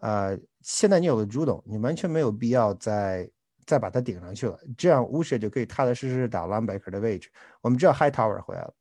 [0.00, 3.30] 呃，现在你有了 Judon，你完全没有必要再
[3.66, 7.28] 再把它顶上去了，这样 w u s h 就可以踏踏实实打 linebacker 的位置。
[7.60, 8.74] 我们知道 High Tower 回来了。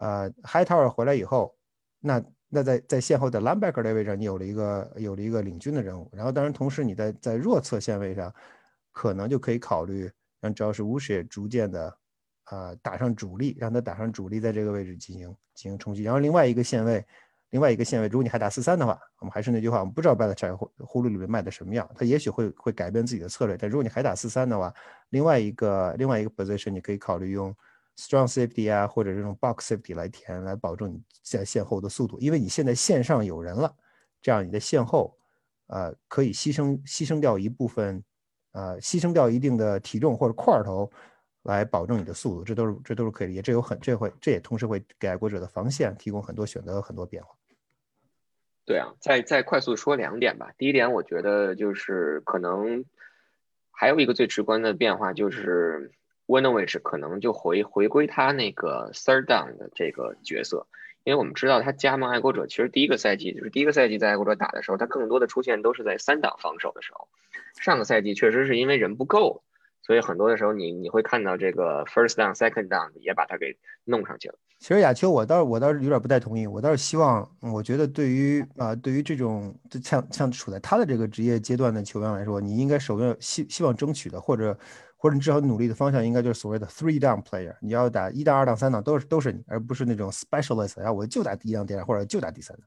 [0.00, 1.56] 呃，Hightower 回来以后，
[1.98, 6.08] 那那在在线后的 Linebacker 的位置上，你有了一个有了一个领军的任务。
[6.12, 8.32] 然后，当然同时你在在弱侧线位上，
[8.92, 10.08] 可能就可以考虑
[10.40, 11.98] 让主要是 w u s h 逐渐的
[12.44, 16.04] 啊打上主力，让他打上主力，在这个位置进行进行冲击。
[16.04, 17.04] 然后另外一个线位，
[17.50, 23.56] 另外一个线位，如果你还打四三的话，我们还是那句话，我们不知道 Belichick 呼噜里面卖的什么样，他也许会会改变自己的策略。
[23.56, 24.72] 但如果你还打四三的话，
[25.10, 27.54] 另外一个另外一个 position 你可以考虑用。
[28.00, 33.74] Strong safety 啊，或者这种 box safety 来填，来保证你在线后的速度，因为你现在线上有人了，
[34.22, 35.18] 这样你的线后，
[35.66, 38.00] 呃，可以牺牲牺牲掉一部分，
[38.52, 40.88] 呃，牺牲掉一定的体重或者块头，
[41.42, 47.37] 来保证你的速度，这都是这都是可以理解，这有很这会这也同时会给爱国者的防线提供很多选择很多变化。
[48.68, 50.52] 对啊，再再快速说两点吧。
[50.56, 52.84] 第一点，我觉得就是可能
[53.72, 55.90] 还有一个最直观的变化就是。
[56.28, 60.66] Winovich 可能就回回归他那个 third down 的这个角色，
[61.02, 67.08] 因为我们知道他加盟爱国者，其实第一个赛季就是第一个赛季在爱国者打的时候，他更多的出现都是在三档防守的时候。
[67.62, 69.42] 上个赛季确实是因为人不够，
[69.88, 74.34] 所以很多的时候你你会看到这个 first down second down 也把它给弄上去了。
[74.60, 84.56] 其实亚秋，我倒是我倒是有点不太同意，我倒是希望，我觉得对于啊对于这种像像处在他的这个职业阶段的球员来说，你应该首先希希望争取的或者。
[85.00, 92.66] 或者你至少努力的方向应该就是所谓的 three down player，你要打一档、二档、三档都是都是你，而不是那种 specialist，然后我就打第一档、第二或者就打第三档。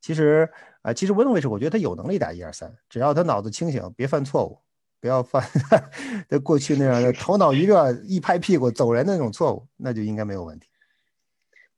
[0.00, 0.48] 其实
[0.82, 4.56] 啊，其实 w i n 是我觉得他有能力打一二三，只要他脑子清醒，别犯错误，
[5.02, 5.42] 不要犯
[6.30, 10.68] 在过去那样的头脑一热一拍屁股走人的那种错误，那就应该没有问题。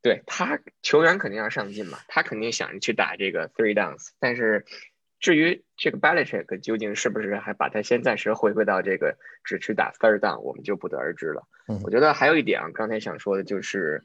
[0.01, 4.65] 对他球员肯定要上进嘛，他肯定想着去打这个 three downs，但是。
[5.21, 11.43] 至于这个 b a l i c h i c k 究竟是不是还把他先暂时回归到这个只去打 third down，我们就不得而知了。
[11.83, 14.05] 我觉得还有一点啊，刚才想说的就是，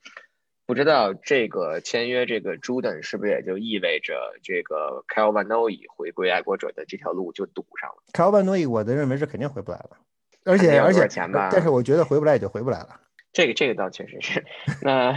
[0.70, 8.04] 不知道这个签约这个 Jordan 是不是也就意味着这个 Kyle Van Noy 回归爱国者的这条路就堵上了。
[8.14, 9.98] Kyle Van Noy 我的认为是肯定回不来了，
[10.46, 11.08] 而且而且
[11.52, 13.00] 但是我觉得回不来也就回不来了。
[13.34, 14.46] 这个这个倒确实是。
[14.84, 15.16] 那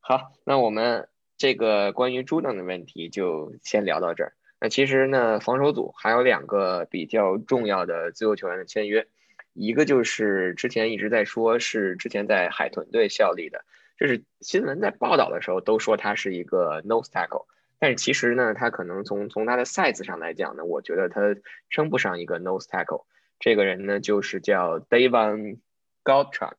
[0.00, 4.34] 好，那我们这个关于 Jordan 的问题就先聊到这儿。
[4.60, 9.06] 那其实呢，防守组还有两个比较重要的自由球员的签约，
[9.54, 13.64] 一个就是之前一直在说是之前在海豚队效力的，
[14.00, 17.44] 就是新闻在报道的时候都说他是一个 nose tackle，
[17.78, 21.20] 但是其实呢，他可能从从他的 size 上来讲呢，我觉得他
[21.68, 23.04] 称不上一个 nose tackle，
[23.38, 25.58] 这个人呢就是叫 Davon
[26.02, 26.54] Gottschalk，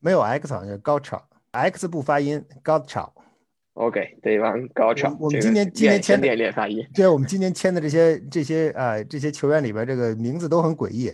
[0.00, 3.12] 没有 X 好像是 Gottschalk，X 不发音 Gottschalk。
[3.72, 6.86] OK，Davon Gottschalk，我们今年今年签练练发音。
[6.94, 11.10] 对，我们今年签的这些这些啊这些球员里边，这个名字都很诡异。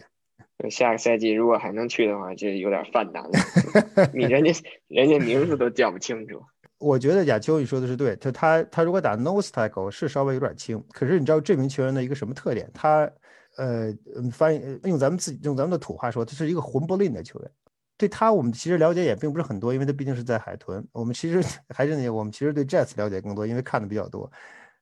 [0.70, 3.30] 下个赛季如果还能去的话，就有点犯难了。
[4.12, 4.52] 你人家
[4.88, 6.42] 人家名字都叫不清楚。
[6.78, 12.70] 我觉得亚秋你说的是对，他他他如果打 nose tackle 是稍微有点轻，可是你知道这名球员的一个什么特点？
[12.72, 13.10] 他
[13.56, 13.92] 呃
[14.32, 17.50] 翻译用咱们自己用咱们的土话说，他是一个魂不吝的球员。
[17.96, 20.86] 对他我们其实了解也并不是很多，因为他毕竟是在海豚。
[20.92, 24.30] 我们其实 还是那我们其实对 Jets 了解更多，因为看的比较多。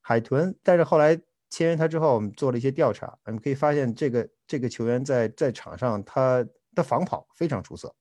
[0.02, 1.18] 海豚，但是后来
[1.50, 7.94] 签约他之后，我们做了一些调查，我们可以发现这个这个球员在在场上他的防跑非常出色，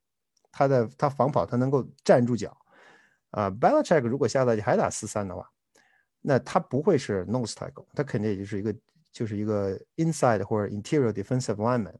[0.52, 2.58] 他的他防跑他能够站住脚。
[3.32, 5.50] 啊，Belichick 如果下赛季还打四三的话，
[6.22, 8.74] 那他不会是 nose tackle，他肯定也就是一个
[9.12, 11.94] 就是一个 inside 或者 interior defensive lineman。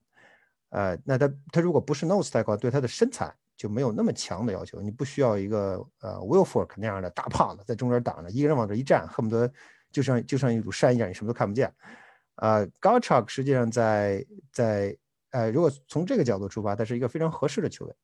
[0.70, 4.82] 呃，那他他如果不是 nose tackle，对他的身材就没有那么强的要求。
[4.82, 9.52] 你不需要一个呃 Will Fork 那样的大胖子在中间挡着，一个人往这一站，恨不得
[9.96, 11.74] 就像就像一堵山一样，你什么都看不见。
[12.36, 14.94] 啊 g o t c h a 实际上在在
[15.30, 17.96] 呃，如果从这个角度出发，他是一个非常合适的球员。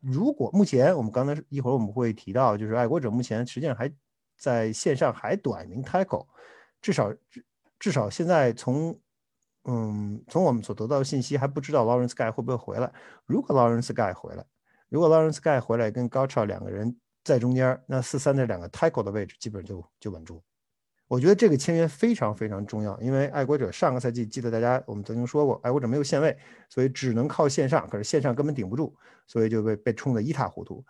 [0.00, 3.88] 如果目前我们刚才一会儿我们会提到，就是爱国者目前实际上还
[4.36, 6.26] 在线上还短一名 tackle，
[6.82, 7.44] 至少至
[7.78, 8.98] 至少现在从
[9.62, 12.92] 嗯从我们所得到的信息还不知道 Lawrence Guy 会不会回来。
[13.26, 14.44] 如果 Lawrence Guy 回来，
[14.88, 20.42] 如果 Lawrence Guy 回来跟高超两个人在中间，那四三的两个 tackle 的位置基本就就稳住。
[21.08, 26.36] 我觉得这个签约非常非常重要，因为爱国者上个赛季记得大家我们曾经说过，爱国者没有线位，
[26.68, 28.94] 所以只能靠线上，可是线上根本顶不住，
[29.26, 30.84] 所以就被被冲得一塌糊涂。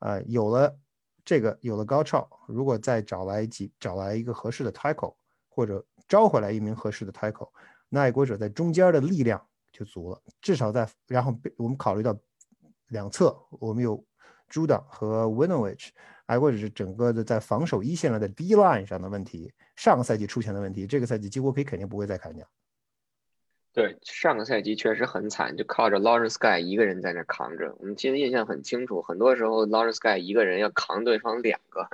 [0.00, 0.76] 啊，有了
[1.24, 5.14] 这个，有了高超，如果再找来几找来一个合适的 tackle，
[5.48, 7.50] 或者招回来一名合适的 tackle，
[7.88, 9.40] 那爱国者在中间的力量
[9.70, 12.18] 就足了，至少在然后我们考虑到
[12.88, 14.04] 两侧，我们有
[14.50, 15.90] juda 和 Winovich。
[16.30, 22.46] 还或者是整个的在防守一线上的 D line 上的问题，上个赛季出现的问题，这个赛季几乎可以肯定不会再看见。
[23.72, 27.74] 对，上个赛季确实很惨，就靠着 Lawrence Guy 一个人在那扛着。
[27.80, 31.88] 我们记得印象很清楚，很多时候 Lawrence Guy 一个人要扛对方两个，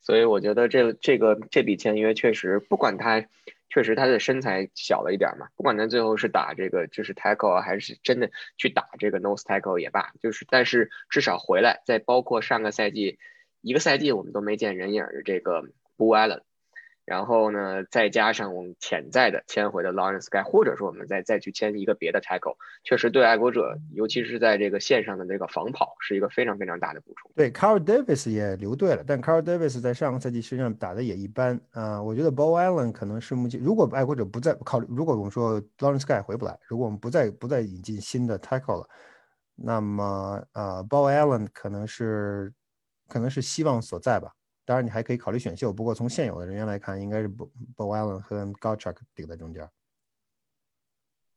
[0.00, 3.24] 所以我觉得这这个这笔签约确实，不管他
[3.68, 13.20] 确实他的身材小了一点嘛，不管他最后是打这个就是 tackle 还是真的去打这个 nose tackle 也罢，就是但是至少回来，再包括上个赛季。
[13.60, 15.62] 一个赛季我们都没见人影的这个
[15.96, 16.42] Bull Allen，
[17.04, 27.30] 然后呢，再加上我们潜在的签回的 Lawrence Guy，或者说我们再再去签一个别的 Tackle，确实对爱国者，尤其是在这个线上的这个防跑，是一个非常非常大的补充。
[27.34, 32.00] 对，Carl Davis 也留队了，但 Carl Davis 在上个赛季实际上打的也一般啊。
[32.00, 38.88] 我觉得 Bo Allen 可能是目前，如果爱国者不再考虑，如果我们说 Lawrence Guy 回不来，如果我们不再不再引进新的 Tackle 了，
[39.56, 42.52] 那么呃，Bo Allen 可能是。
[43.08, 44.32] 可能是希望所在吧。
[44.64, 45.72] 当然，你还可以考虑选秀。
[45.72, 49.68] 不过从现有的人员来看，应该是 Bo Allen 和 Gottschalk 顶在中间。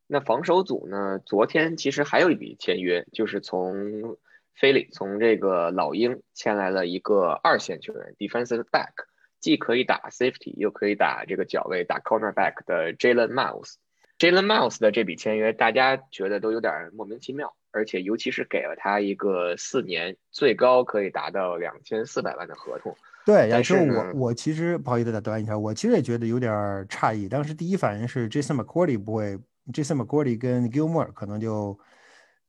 [0.05, 1.19] 那防守组呢？
[1.25, 4.17] 昨天其实还有一笔签约，就是从
[4.53, 8.91] 菲利从这个老鹰签来了一个二线球员，defensive back，
[9.39, 13.75] 既可以打 safety，又可以打这个脚位，打 cornerback 的 Jalen Miles。
[14.19, 17.55] Jalen Miles 的这笔签约，大家觉得都有点莫名其妙。
[17.71, 22.95] 而且，尤其是给了他一个四年最高可以达到两千四百万的合同。
[23.25, 26.51] 对，但是我我其实不好意思打断一下，我其实也觉得有点
[26.87, 27.29] 诧异。
[27.29, 29.37] 当时第一反应是 Jason McCourty 不会
[29.71, 31.77] ，Jason McCourty 跟 Gilmore 可能就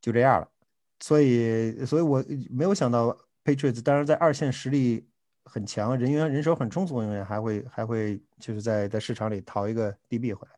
[0.01, 0.49] 就这样了。
[1.01, 5.07] 所以，所以我没有想到 Patriots 当然在二线实力
[5.45, 10.55] 很强、人员人手很充足的情况下，还会还会就是在在市场里淘一个 DB 回来。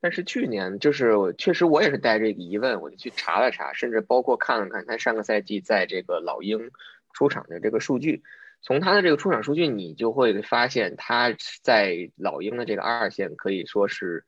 [0.00, 6.70] 但是去年就是我确实我也是带着一个疑问，我就去查了查，甚至包括看了看他上个赛季在这个老鹰
[7.12, 8.22] 出场的这个数据。
[8.60, 14.24] 从他的这个出场数据，你就会发现他在老鹰的这个二线可以说是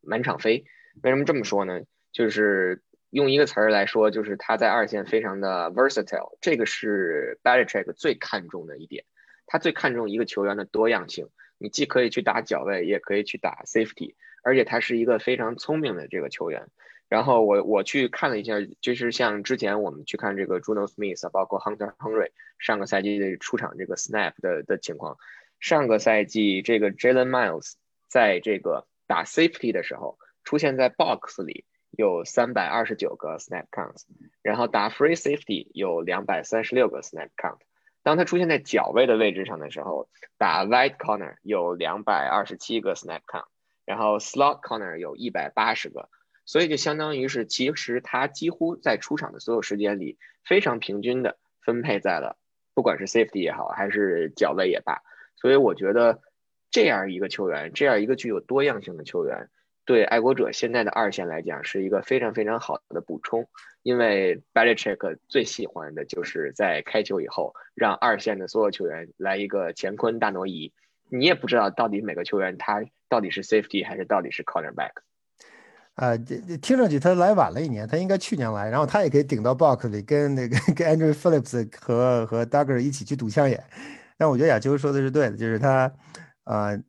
[0.00, 0.64] 满场飞。
[1.02, 1.80] 为什么这么说呢？
[2.12, 6.36] 就是用一个词儿来说，就是他在二线非常的 versatile。
[6.40, 9.04] 这个是 Belichick 最看重的一点，
[9.46, 11.28] 他最看重一个球员的多样性。
[11.56, 14.14] 你既可以去打脚位，也可以去打 safety。
[14.42, 16.66] 而且他是一个非常聪明的这个球员，
[17.08, 25.16] 然后我我去看了一下，就是像之前我们去看这个 Juno Smith，包括 Hunter Henry 上个赛季的出场这个 snap 的的情况，
[25.60, 27.74] 上个赛季这个 Jalen Miles
[28.08, 34.04] 在这个打 safety 的时候出现在 box 里有三百二十九个 snap counts，
[34.42, 37.58] 然后打 free safety 有两百三十六个 snap count，
[38.02, 43.44] 当他出现在脚位的位置上的时候，打 right corner 有两百二十七个 snap count。
[43.92, 46.08] 然后 slot corner 有一百八十个，
[46.46, 50.16] 所以就相当于是，其实他几乎在出场的所有时间里，
[50.46, 52.38] 非常平均的分配在了，
[52.72, 55.02] 不管是 safety 也好，还是角位也罢。
[55.36, 56.22] 所以我觉得
[56.70, 59.50] 这样一个球员，这样一个具有多样性的球员，
[59.84, 63.46] 对爱国者现在的二线来讲是一个非常非常好的补充。
[63.82, 70.72] 因为 Belichick 最喜欢的就是在开球以后，让二线的所有球员来一个乾坤大挪移，
[71.08, 74.92] 你也不知道到底每个球员他到底是 safety 还是到底是 cornerback。
[75.94, 83.62] 啊，这这听上去他来晚了一年，他应该去年来，然后他也可以顶到 box 里，跟那个跟 Andrew Phillips 和和 Duggar 一起去赌枪眼。
[84.16, 85.92] 但我觉得亚秋说的是对的，就是他，
[86.44, 86.82] 呃，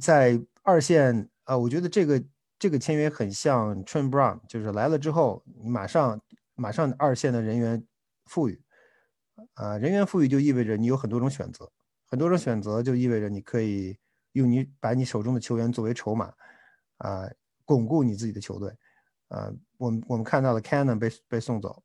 [0.00, 2.22] 在二线，呃，我觉得这个
[2.58, 6.18] 这个签约很像 tren Brown，就是来了之后，你马上
[6.54, 7.84] 马上二线的人员
[8.24, 8.58] 富裕，
[9.54, 11.70] 啊，人员富裕就意味着你有很多种选择，
[12.08, 13.96] 很多种选择就意味着你可以
[14.32, 16.32] 用你把你手中的球员作为筹码，
[16.98, 17.28] 啊。
[17.68, 18.74] 巩固你自己的球队，
[19.28, 21.82] 呃，我们我们看到了 Cannon 被被送走，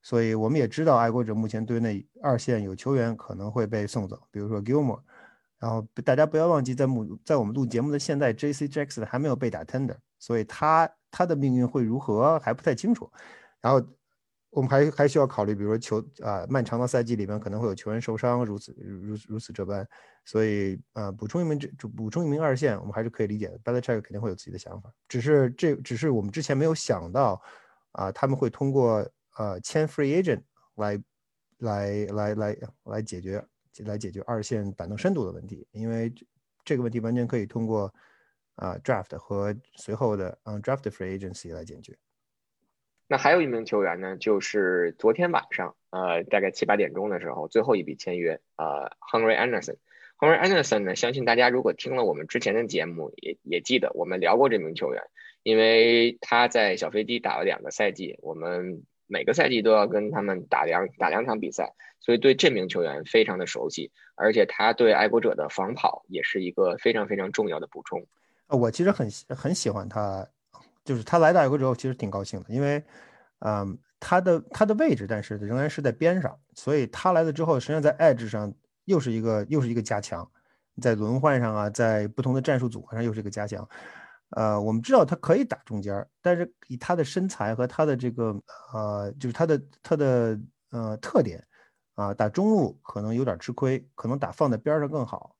[0.00, 5.00] 所以我们也知道爱国者目前队内二线有球员可能会被送走，比如说 Gilmore，
[5.58, 8.68] 然后大家不要忘记，在目在我们录节目的现在，J.C.
[8.68, 13.10] Jackson 还没有被打 Tender，所以他他的命运会如何还不太清楚，
[13.60, 13.84] 然后。
[14.54, 19.86] 我们还还需要考虑，比如说球啊，漫长的赛季里面可能会有球员受伤，如此如如此这般，
[20.24, 23.58] 所以呃，补充一名这补充一名二线，我们还是可以理解的。
[23.58, 27.40] b e l i c h e c k 肯定会有自己的想法，只是这只是我们之前没有想到
[27.92, 29.04] 啊，他们会通过
[29.38, 30.42] 呃签 free agent
[30.76, 31.02] 来
[31.58, 33.44] 来来来来解决
[33.84, 36.14] 来解决二线板凳深度的问题，因为
[36.64, 37.92] 这个问题完全可以通过
[38.54, 41.98] 啊 draft 和随后的嗯 draft free agency 来解决。
[43.06, 49.76] 那还有一名球员呢，就是昨天晚上，呃，大概七八点钟的时候，最后一笔签约，呃，Henry Anderson。
[50.18, 55.02] Henry Anderson 呢，相信大家如果听了我们之前的节目，也也记得我们聊过这名球员，
[55.42, 68.06] 因为他在小飞机打了两个赛季，我们每个赛季都要跟他们打两打两场比赛，所以对这名球员非常的熟悉，而且他对爱国者的防跑也是一个非常非常重要的补充。
[68.46, 70.26] 呃，我其实很很喜欢他。
[70.84, 72.84] 就是他来到爱国之后，其实挺高兴的，因为，
[73.40, 78.52] 嗯，他的他的位置，但是仍然是在边上，所以他来了之后，实际上在 edge 上
[78.84, 80.30] 又是一个又是一个加强，
[80.82, 83.66] 在轮换上啊，在不同的战术组合上又是一个加强。
[84.30, 88.34] 呃，我们知道他可以打中间，但是以他的身材和他的这个
[88.72, 90.38] 呃，就是他的他的
[90.70, 91.42] 呃特点
[91.94, 95.36] 啊，打中路可能有点吃亏，可能打放在边上更好，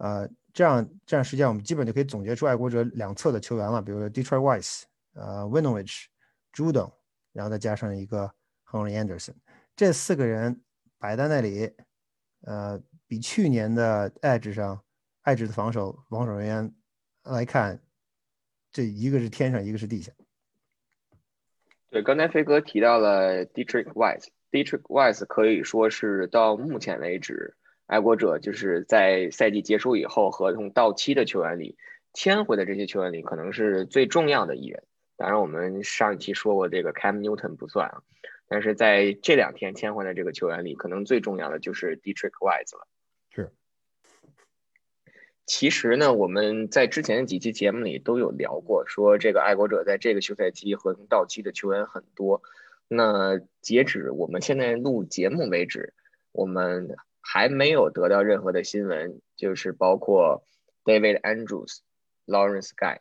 [0.00, 0.28] 呃。
[0.52, 4.82] 这样，这样实际上我们基本就可以总结出爱国者两侧的球员了，比如说 Detroit Wise、
[5.14, 6.06] 呃 Winovich、
[6.52, 6.92] Judon，
[7.32, 8.28] 然后再加上一个
[8.68, 9.36] Henry Anderson，
[9.76, 10.60] 这四个人
[10.98, 11.72] 摆在那里，
[12.40, 14.82] 呃，比去年的 Edge 上
[15.22, 16.74] Edge 的防守防守人员
[17.22, 17.80] 来看，
[18.72, 20.10] 这一个是天上，一个是地下。
[21.90, 27.56] 对，刚才飞哥提到了 Detroit Wise，Detroit Wise 可以说是到目前为止。
[27.90, 31.76] 爱国者就是在赛季结束以后合同到期的球员里
[32.12, 34.84] 签回的这些球员里，可能是最重要的一人。
[35.16, 38.00] 当然，我们上一期说过这个 Cam Newton 不算啊，
[38.46, 42.86] 但是在这两天签回的这个球员里，可能最重要的就是 Dietrich Wise 了。
[43.34, 43.50] 是。
[45.44, 52.40] 其实呢，我们在之前的几期节目里都有聊过，说这个爱国者在这个休赛期合同到期的球员很多。
[52.86, 55.92] 那截止我们现在录节目为止，
[56.30, 56.96] 我们。
[57.32, 60.42] 还没有得到任何的新闻，就是包括
[60.84, 61.78] David Andrews、
[62.26, 62.98] Lawrence Guy、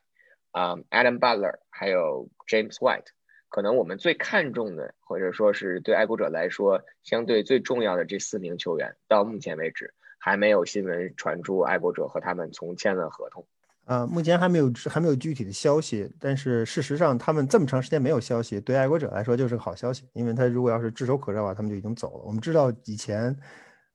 [0.52, 3.08] 啊 Adam Butler，还有 James White。
[3.50, 13.44] 可能我们最看重的，或者说是对爱国者来说相对最重要的这四名球员，到目前为止还没有新闻传出爱国者和他们重签了合同。
[13.86, 22.24] 呃，目前还没有还没有具体的消息，但是事实上他们这么长时间没有消息，对爱国者来说就是个好消息，因为他如果要是炙手可热的话，他们就已经走了。
[22.26, 23.36] 我们知道以前。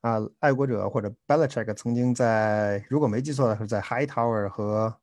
[0.05, 4.94] 啊，爱国者或者 Belichick 曾经在，如果没记错的是在 Hightower 和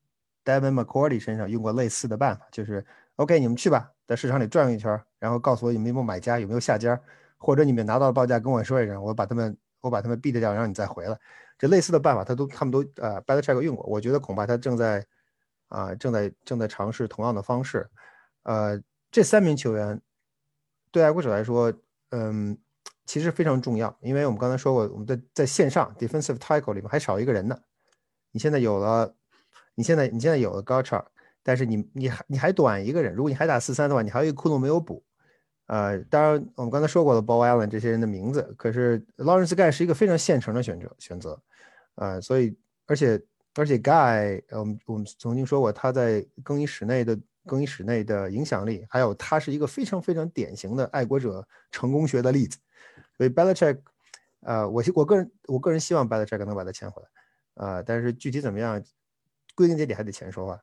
[0.45, 2.85] Devin McCourty 身上用过类似的办法，就是
[3.15, 7.01] OK，你们去吧，在市场里转一圈，然后告诉我有没有买家，有没有下家，
[7.39, 11.19] 或者你们拿到了报价跟我说一声，我把他们我把他们 beat 掉，然后你再回来。
[11.57, 15.03] 这类似的办法，他都他们都呃 Belichick 用过，我觉得恐怕他正在
[15.69, 17.89] 啊正在正在尝试同样的方式。
[18.43, 18.79] 呃，
[19.09, 19.99] 这三名球员
[20.91, 21.73] 对爱国者来说，
[22.11, 22.55] 嗯。
[23.05, 27.57] 其实非常重要，因为我们刚才说过，我们在在线上 defensive tackle 里面还少一个人呢。
[28.31, 29.13] 你现在有了，
[29.75, 31.05] 你现在你现在有了 g a c h a
[31.43, 33.13] 但是你你还你还短一个人。
[33.13, 35.03] 如果你还打四三的话，你还有一个窟窿没有补。
[35.65, 41.41] 呃，当然我们刚才说过了，Bo Allen 这些人的名字，可是 Lawrence Guy 是一个非常现成的选择选择。
[41.95, 43.21] 呃，所以而且
[43.55, 52.57] 而且 Guy，我们我们曾经说过他在更衣室内的更衣室内的影响力，还有他是一个非常非常典型的爱国者成功学的例子。
[53.21, 53.77] 所以 Belichick，
[54.39, 57.07] 呃，我我个人我个人希望 Belichick 能把他签回来，
[57.53, 58.83] 呃，但是具体怎么样，
[59.53, 60.59] 归根结底还得钱说话。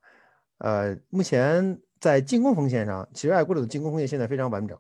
[0.59, 4.76] 呃，目前在进攻锋线上，其实爱国者的进攻锋线现在非常完整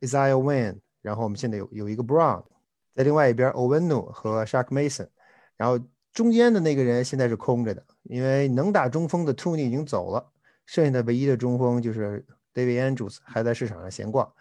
[0.00, 2.44] ，Isiah Wynn，然后我们现在有有一个 Brown，
[2.94, 5.08] 在另外一边 Ovenu 和 Shark Mason，
[5.56, 5.76] 然后
[6.12, 10.24] 中间的那个人现在是空着的，因为能打中锋的 t o n y 已经走了，
[10.66, 14.32] 剩下的唯一的中锋就是 David Andrews 还在市场上闲逛，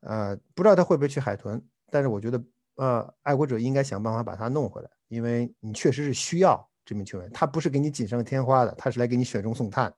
[0.00, 2.42] 呃，不知道他会不会去海豚，但是我觉得
[2.76, 9.92] 呃，爱国者应该想办法把他弄回来，因为你确实是需要这名球员，他不是给你锦上添花的，他是来给你雪中送炭。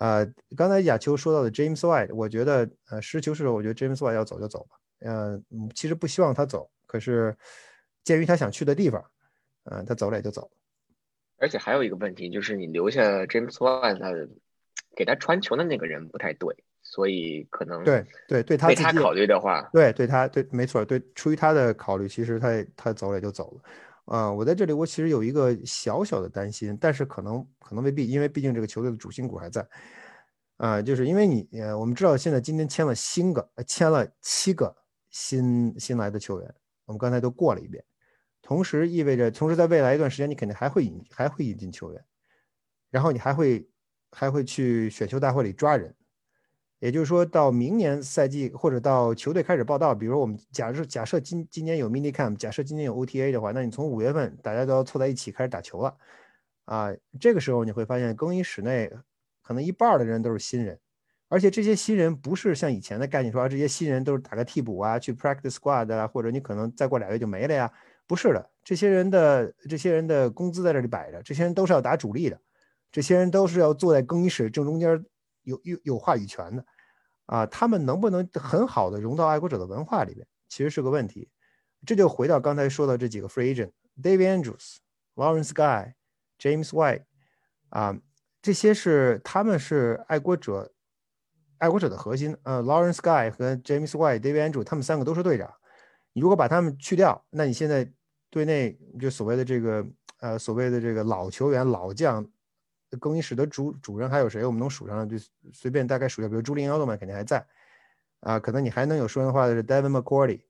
[0.00, 0.26] 呃，
[0.56, 4.76] 刚才亚秋说到的 James White，我觉得，呃，实事求是，我觉得 James White 要走就走吧。
[5.00, 5.40] 呃，
[5.74, 7.36] 其实不希望他走，可是
[8.02, 9.04] 鉴于他想去的地方，
[9.64, 10.50] 嗯，他走了也就走了。
[11.36, 14.30] 而且还有一个问题，就是你留下 James White，
[14.96, 16.63] 给他传球的那个人不太对，
[16.94, 23.60] 所以可能对对对他自己考虑的话，对对他对没错，对出于他的考虑，其实他他走了也就走了。
[24.04, 29.66] 啊，我在这里，我其实有一个小小的担心，但是可能可能未必，因为毕竟这个球队的主心骨还在。
[30.58, 34.72] 啊，就是因为你，呃，我们知道现在今天签了新个，签了七个
[35.10, 37.82] 新新来的球员，我们刚才都过了一遍，
[38.40, 42.04] 同时意味着，同时在未来一段时间，你肯定还会引还会引进球员，
[42.88, 43.68] 然后你还会
[44.12, 45.92] 还会去选秀大会里抓人。
[46.84, 55.96] 也就是说到明年赛季或者到球队开始报道，比如我们假设假设今今年有 mini camp，假设今年有 OTA 的话，那你从五月份大家都要凑在一起开始打球了，
[56.66, 58.92] 啊，这个时候你会发现更衣室内
[59.40, 60.78] 可能一半的人都是新人，
[61.30, 67.72] 而且这些新人不是像以前的概念说这些新人都是打个替补啊，去 practice squad 啊，或者你可能再过俩月就没了呀，
[68.06, 72.38] 不是的，这些人的这些人的工资在这里摆着，这些人都是要打主力的，
[72.92, 75.02] 这些人都是要坐在更衣室正中间
[75.44, 76.62] 有有有话语权的。
[77.26, 81.30] 啊，他们能不能很好的融到爱国者的文化里边，其实是个问题。
[81.86, 84.76] 这就回到刚才说的这几个 free agent：David Andrews、
[85.14, 85.94] Lawrence Guy、
[86.38, 87.04] James White，
[87.70, 87.98] 啊，
[88.42, 90.72] 这些是他们是爱国者
[91.58, 92.36] 爱国者的核心。
[92.42, 95.52] 呃，Lawrence Guy 和 James White、David Andrews，他们三个都是队长。
[96.12, 97.90] 你如果把他们去掉，那你现在
[98.30, 99.86] 队内就所谓的这个
[100.20, 102.26] 呃所谓的这个老球员、老将。
[102.96, 104.44] 更衣室的主主人还有谁？
[104.44, 105.16] 我们能数上就
[105.52, 107.46] 随便大概数一下，比如朱利安·奥特曼肯定还在
[108.20, 110.40] 啊，可能你还能有说人话的是 Devin McCourty，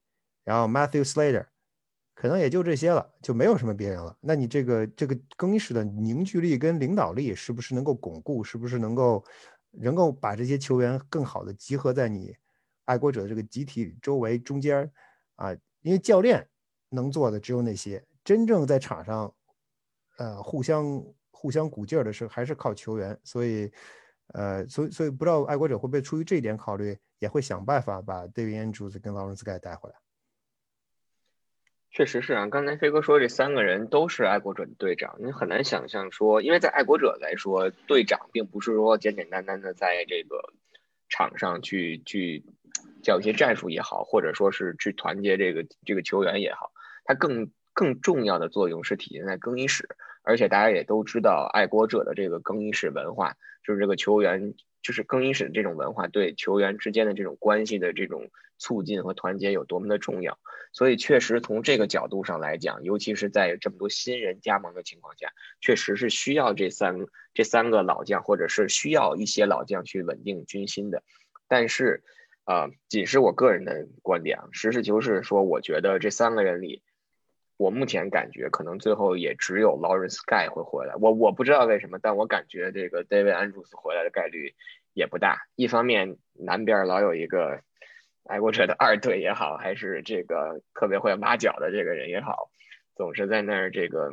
[0.44, 1.46] 然后 Matthew Slater，
[2.14, 4.16] 可能也就这些了，就没有什么别人了。
[4.20, 8.44] 那你这个这个更衣室的凝聚力跟领导力是不是能够巩固？
[8.44, 9.24] 是不是能够
[9.70, 12.34] 能够把这些球员更好的集合在你
[12.84, 14.90] 爱国者的这个集体周围中间
[15.36, 15.52] 啊？
[15.82, 16.48] 因为教练
[16.90, 19.34] 能做的只有那些，真正在场上
[20.18, 21.04] 呃互相。
[21.34, 23.70] 互相鼓劲儿的是还是靠球员，所以，
[24.28, 29.96] 呃，所以所以不知道爱国者会不会出于这一点考虑，也会想办法把 David Andrews 跟劳伦斯盖带回来。
[31.90, 40.52] 确实是啊，刚才飞哥说这三个人都是爱国者的队长，你很难想象说，因为在爱国者来说，队长并不是说简简单单的在这个
[41.08, 42.42] 场上去去
[43.02, 46.72] 教一些战术也好，或者说是去团结这个这个球员也好，
[47.04, 49.88] 他更更重要的作用是体现在更衣室。
[50.24, 60.38] 而且大家也都知道，爱国者的这个更衣室文化，就是这个球员，就是更衣室的这种文化，对球员之间的这种关系的这种促进和团结有多么的重要。
[60.72, 65.28] 所以，确实从这个角度上来讲，尤其是在这么多新人加盟的情况下，
[65.60, 71.02] 确实是需要这三这三个老将，或者是需要一些老将去稳定军心的。
[71.46, 72.02] 但是，
[72.44, 76.82] 啊，仅是我个人的观点啊，实事求是说，我觉得这三个人里。
[77.56, 84.54] 我目前感觉可能最后也只有 Lawrence Guy 会回来，我我不知道为什么，但我感觉这个 David Andrews 回来的概率
[84.92, 85.46] 也不大。
[85.54, 87.60] 一方面南边老有一个
[88.24, 92.50] 爱国者的二队也好，还是这个特别会挖角的这个人也好，
[92.96, 94.10] 总是在那儿这个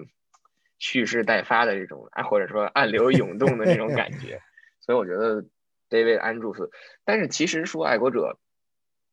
[0.77, 4.39] 蓄势待发的这种，哎或者说暗流涌动的这种感觉，
[4.81, 5.43] 所以我觉得
[5.89, 6.69] David Andrews，
[7.03, 8.37] 但是其实说爱国者。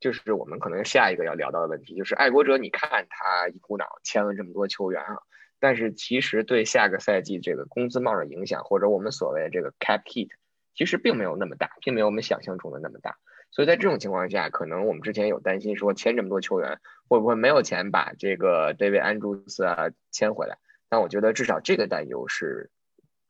[0.01, 5.19] 就是我们可能下一个要聊到的问题，就是爱国者，你看他一股脑签了这么多球员啊，
[5.59, 10.29] 但是其实对下个赛季这个工资帽的影响，或者我们所谓的这个 cap hit，
[10.75, 13.17] 其实并没有那么大，并没有我们想象中的那么大。
[13.51, 16.79] 所以在这种情况下，可能我们之前有担心说签这么多球员
[17.09, 22.71] 会不会没有钱把这个 David Andrews 啊签回来，但我觉得至少这个担忧是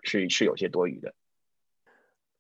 [0.03, 1.15] 是是有些多余的。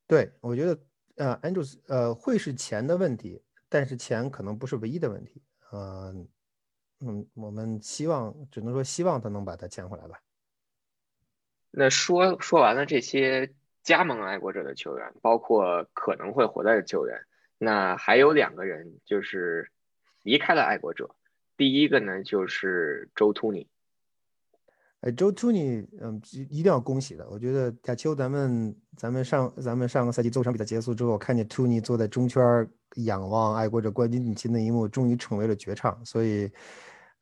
[0.06, 0.78] 对，我觉得
[1.16, 3.42] 呃 Andrews 呃会是钱的问题。
[3.68, 5.42] 但是钱可能不是唯一的问题，
[5.72, 6.28] 嗯
[7.00, 10.20] 嗯，我们希望只能说希望他能把他签回来吧。
[11.70, 13.52] 那说说完了这些
[13.82, 17.20] 加盟爱国者的球员，包括可能会回来的球员。
[17.58, 19.70] 那还有两个人就是
[20.22, 21.14] 离开了爱国者，
[21.56, 23.68] 第一个呢就是周突尼。
[25.00, 27.28] 哎，周突尼，嗯，一定要恭喜的。
[27.30, 36.50] 我觉得亚秋，咱们咱们上咱们上个赛季做场比赛结束之后，看见突尼坐在中圈仰望爱国者冠军锦旗那一幕，终于成为了绝唱，所以，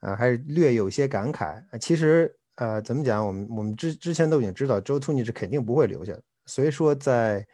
[0.01, 1.63] 呃，还是略有些感慨。
[1.79, 3.27] 其实，呃，怎么讲？
[3.27, 6.13] 我们我们之之前都已经知道，周突尼是肯定不会留下。
[6.47, 7.47] 所以说，在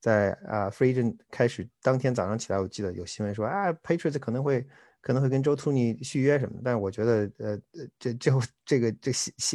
[0.00, 4.66] 在啊，free agent 开始当天早上起来，我记得有新闻说啊，Patriots 可能会。
[5.02, 7.58] 可能会跟周突尼续约什么，但是我觉得，呃，
[7.98, 8.30] 这这
[8.66, 9.10] 这个这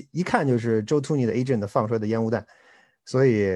[0.09, 2.43] 一看就是周突尼的 agent 放出来的烟雾弹，
[3.05, 3.55] 所以，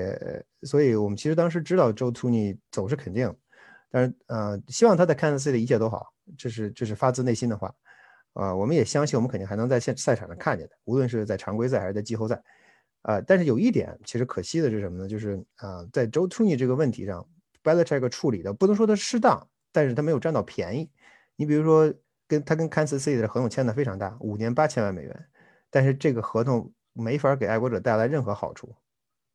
[0.62, 3.36] 所以我们其实当时知道周突尼走是肯定，
[3.90, 7.74] 但是，呃，希望他在 Kansas City 一切都好，这是这是发自内心的话，
[8.34, 12.42] 啊，我们也相信我们肯定还能在现赛场上看见的，无论是在常规赛还是在季后赛，
[13.02, 15.08] 啊，但是有一点其实可惜的是什么呢？
[15.08, 17.28] 就是啊，在周突尼这个问题上
[17.64, 20.90] ，Belichick 处理的不能说他适当，但是他没有占到便宜。
[21.36, 21.94] 你比如说，
[22.28, 25.26] 跟他跟 Kansas City 的合同签的非常大，五年八千万美元，
[25.72, 28.76] 但是这个合同没法给爱国者带来任何好处。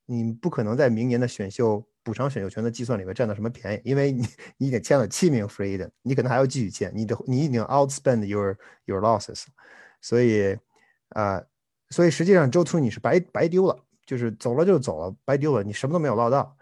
[0.06, 4.24] 你不可能在明年的选秀补偿选秀权的计算里面占到什么便宜，因为你
[4.56, 9.44] 你已经签了七名 free 的，你可能还要继续签，你的你已经 outspend your your losses，
[10.00, 10.56] 所以
[11.08, 11.42] 啊，
[11.90, 13.76] 所以实际上周突你是白白丢了，
[14.06, 16.56] 就是走了就走了，白丢了，你什么都没有捞到。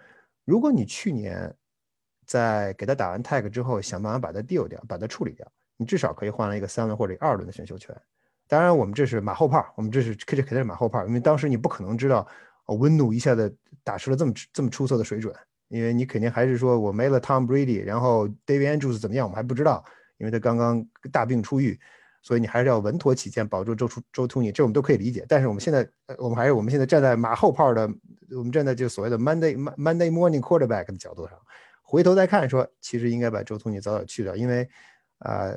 [0.45, 1.55] 如果你去年。
[2.25, 7.95] 在给他打完 tag 之后，想办法把他 deal 掉，把他处理掉，你至少可以换来一个三轮或者二轮的选秀权。
[8.47, 12.27] 当然，我们这是马后炮，我们这是这肯定是马后炮，因为当时你不可能知道，
[12.75, 13.55] 温度一下子
[13.85, 15.35] 打出了这么这么出色的水准，
[15.69, 19.85] 因为你肯定还是说我没了 Tom Brady，然后 David Andrews 怎么样，我们还不知道，
[20.19, 21.79] 因为他刚刚大病初愈，
[22.23, 25.25] 所以你还是要稳妥起见，保住周出周 TONY，这我们都可以理解。
[25.29, 27.91] 但是我们现在，我们还是我们现在站在马后炮的，
[28.31, 31.37] 我们站在就所谓的 Monday Monday Morning Quarterback 的角度上。
[31.83, 34.67] 回头再看，说其实应该把周 Tony 早早去掉，因为，
[35.19, 35.53] 啊，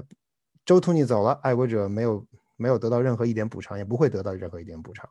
[0.66, 2.26] 周 Tony 走了，爱国者没有
[2.58, 5.10] 没有得到任何一点补偿，也不会得到任何一点补偿。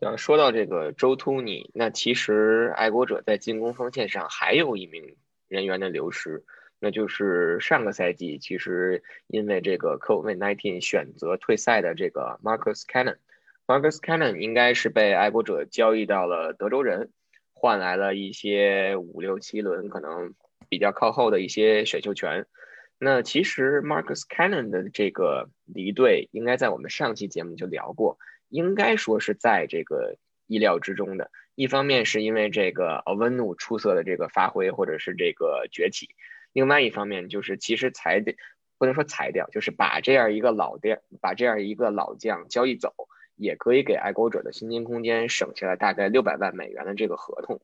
[0.00, 5.16] 对啊，说到这个周突尼，那其实爱国者在进攻锋线上还有一名
[5.48, 6.44] 人员的流失，
[6.78, 13.16] 那就是上个赛季其实因为这个 COVID-19 选择退赛的这个 Marcus Cannon。
[13.66, 17.10] Marcus Cannon 应该是被爱国者交易到了德州人。
[17.60, 20.32] 换来了一些五六七轮可能
[20.68, 22.46] 比较靠后的一些选秀权。
[23.00, 28.16] 那其实 Marcus Cannon 的这个离队，应该在我们上期节目就聊过，
[28.48, 31.30] 应该说是在这个意料之中的。
[31.54, 36.10] 一方面是因为这个 o v e n u 出色的这个发挥或者是这个崛起，
[36.52, 38.34] 另外一方面就是其实裁掉
[38.78, 42.94] 不能说裁掉，就是把这样一个老将把这样一个老将交易走。
[43.40, 47.60] 也可以给爱国者的薪金空间省下来大概六百万美元的这个合同，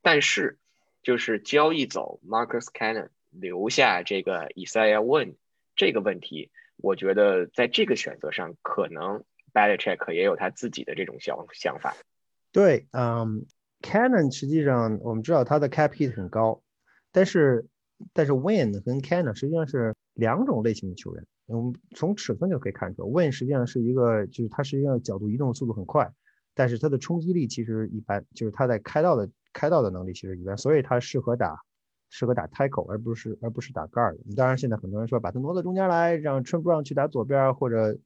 [0.00, 0.56] 但是
[1.02, 5.34] 就是交易走 Marcus Cannon，留下这个 Isaiah Wynn
[5.76, 9.22] 这个问题，我觉得在这个选择上，可能
[9.58, 11.96] Belichick 也有他自己的这种想想法。
[12.52, 13.44] 对，嗯
[13.82, 16.62] ，Cannon 实际上我们知道他的 cap hit 很高，
[17.10, 17.66] 但是
[18.12, 21.26] 但是 Win 跟 Cannon 实际上是两种类型的球员。
[21.46, 26.12] 我们从尺寸就可以看出，Win 实际上是一个，就是它实际上角度移动速度很快，
[26.54, 31.58] 但是它的冲击力其实一般，就是它在开道的开道的能力其实一般，所以它适合打
[32.10, 34.16] 适合打 tackle，而不是而不是打 guard。
[34.36, 37.98] 当然，现在很多人说把它挪到中间来，让 t r i m Brown 去打左边，或者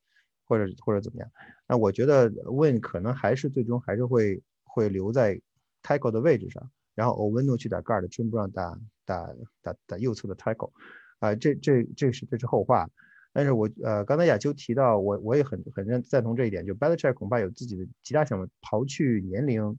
[0.53, 1.30] 或者或者怎么样。
[1.66, 5.40] 那我觉得 Win 可能还是最终还是会会留在
[5.82, 10.72] tackle 的位置上，然后 Owino 去打 guard，t r i m Brown 打打打打右侧的 tackle。
[11.20, 12.86] 啊，这这这是这是后话。
[13.32, 19.78] 但是我呃，刚才亚秋提到，我我也很很认赞同这一点，就 Belichick 恐怕有自己的其他想法，刨去年龄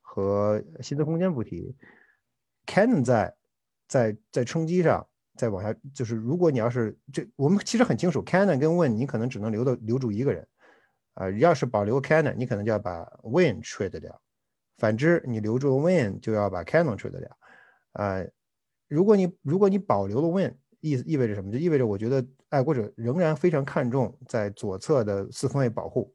[0.00, 1.76] 和薪资空间不提
[2.64, 3.34] ，Cannon 在
[3.86, 5.06] 在在冲击上
[5.36, 10.46] 再往下，就是如果你要是这，我们其实很清楚，Canon 跟 Win 你可能只能留的留住一个人，
[11.14, 14.20] 啊，要是保留 Canon，你可能就要把 Win trade 掉，
[14.78, 17.38] 反之你留住 Win 就要把 Canon trade 掉，
[17.92, 18.24] 啊，
[18.88, 20.58] 如果你如果你保留了 Win。
[20.86, 21.50] 意意味着什么？
[21.50, 26.14] 就意味着我觉得爱国者仍然非常看重在左侧的四分卫保护。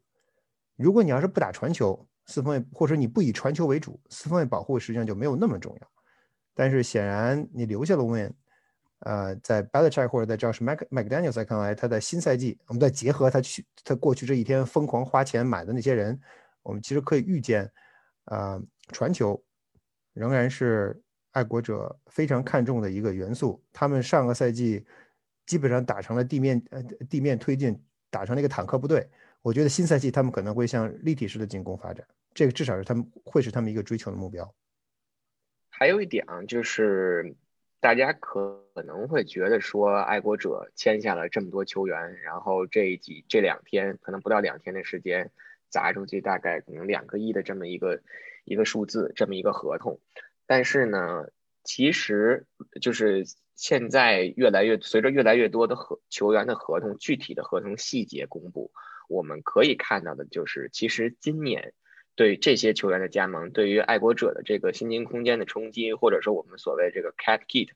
[0.76, 5.90] 如果你要是不打传球，四分卫或者你不以传球为主，四分卫保护实际上就没有那么重要。
[6.54, 8.32] 但是显然你留下了 Win，
[9.00, 16.20] 呃，在 Belichick 或者在 Josh Mac McDaniel 在看来，他在新赛季，我们再结合他去他过去这一天疯狂花钱买的那些人，
[16.62, 17.70] 我们其实可以预见，
[18.24, 19.42] 呃，传球
[20.12, 21.00] 仍然是。
[21.32, 24.84] 爱国者非常看重的一个元素，他们上个赛季
[25.46, 27.80] 基本上打成了地面呃地面推进，
[28.10, 29.08] 打成了一个坦克部队。
[29.40, 34.52] 我觉得新赛季他们可能会向立体式的进攻发展，这个至少是他们会是他们一个追求的目标。
[35.68, 37.32] 还有一点啊，就是
[37.80, 45.30] 大家可能会觉得说，爱国者签下了这么多球员，然后这几这两天可能不到两天的时间，
[45.70, 48.02] 砸出去大概可能两个亿的这么一个
[48.44, 49.98] 一个数字，这么一个合同。
[50.46, 51.24] 但是呢，
[51.64, 52.46] 其实
[52.82, 53.24] 就是
[53.54, 58.72] 现在越来越随着越来越多的合球员的合同具体的合同细节公布，
[59.08, 61.72] 我们可以看到的就是，其实今年。
[62.20, 67.70] 对这些球员的加盟，对于爱国者的这个薪金空间的冲击，或者说我们所谓这个 cat kit，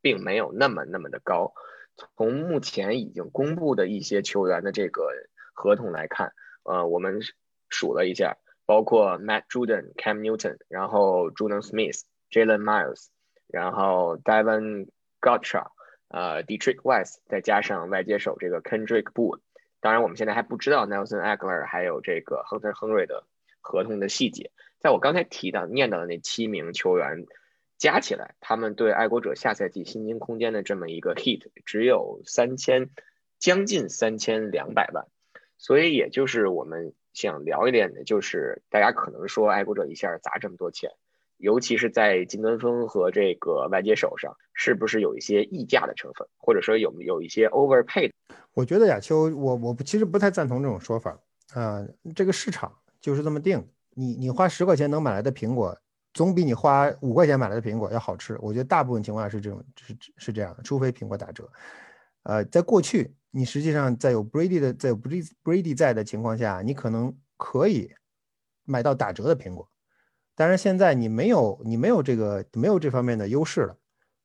[0.00, 1.52] 并没有那么那么的高。
[1.96, 5.10] 从目前已经公布的一些球员的这个
[5.52, 6.32] 合同来看，
[6.62, 7.22] 呃，我们
[7.70, 8.36] 数了一下，
[8.66, 13.06] 包括 Matt Juden、Cam Newton，然后 Jordan Smith、Jalen Miles，
[13.48, 14.90] 然后 Devon
[15.20, 15.70] Gotcha，
[16.06, 19.40] 呃，Detroit West，再加上外接手这个 Kendrick Boone。
[19.80, 23.24] 当然，我们现在还不知道 Nelson Aguilar 还有这个 Hunter Henry 的。
[23.68, 27.26] 合同的细节，在我刚才提到念到的那七名球员
[27.76, 32.88] 加起来，他们对爱国者下赛季薪金空间的这么一个 hit 只有三千，
[33.38, 35.04] 将近三千两百万。
[35.58, 40.90] 所以也就是我们想聊一点的，就是大家可能说爱国者一下砸这么多钱，
[41.36, 48.12] 尤其是在金端峰和这个外接手上，是不是有一些溢价的成分，或者说有有一些 overpaid？
[48.54, 51.20] 我觉得亚秋，我我其实不太赞同这种说法
[51.52, 52.72] 啊，这个市场。
[53.08, 55.74] 就是这么定，你你花十块钱能买来的苹果，
[56.12, 58.36] 总比你花五块钱买来的苹果要好吃。
[58.38, 61.50] 我觉得大部分情况下是这种，是是这样的，除非苹果打折。
[62.24, 67.90] 呃，在过去，你实际上在有 Brady 的，在有 Brady Brady 在的情况下，你可能可以
[68.64, 69.66] 买到打折的苹果。
[70.34, 73.74] 但是现在你没有，你没有这个没有这方面的优势了，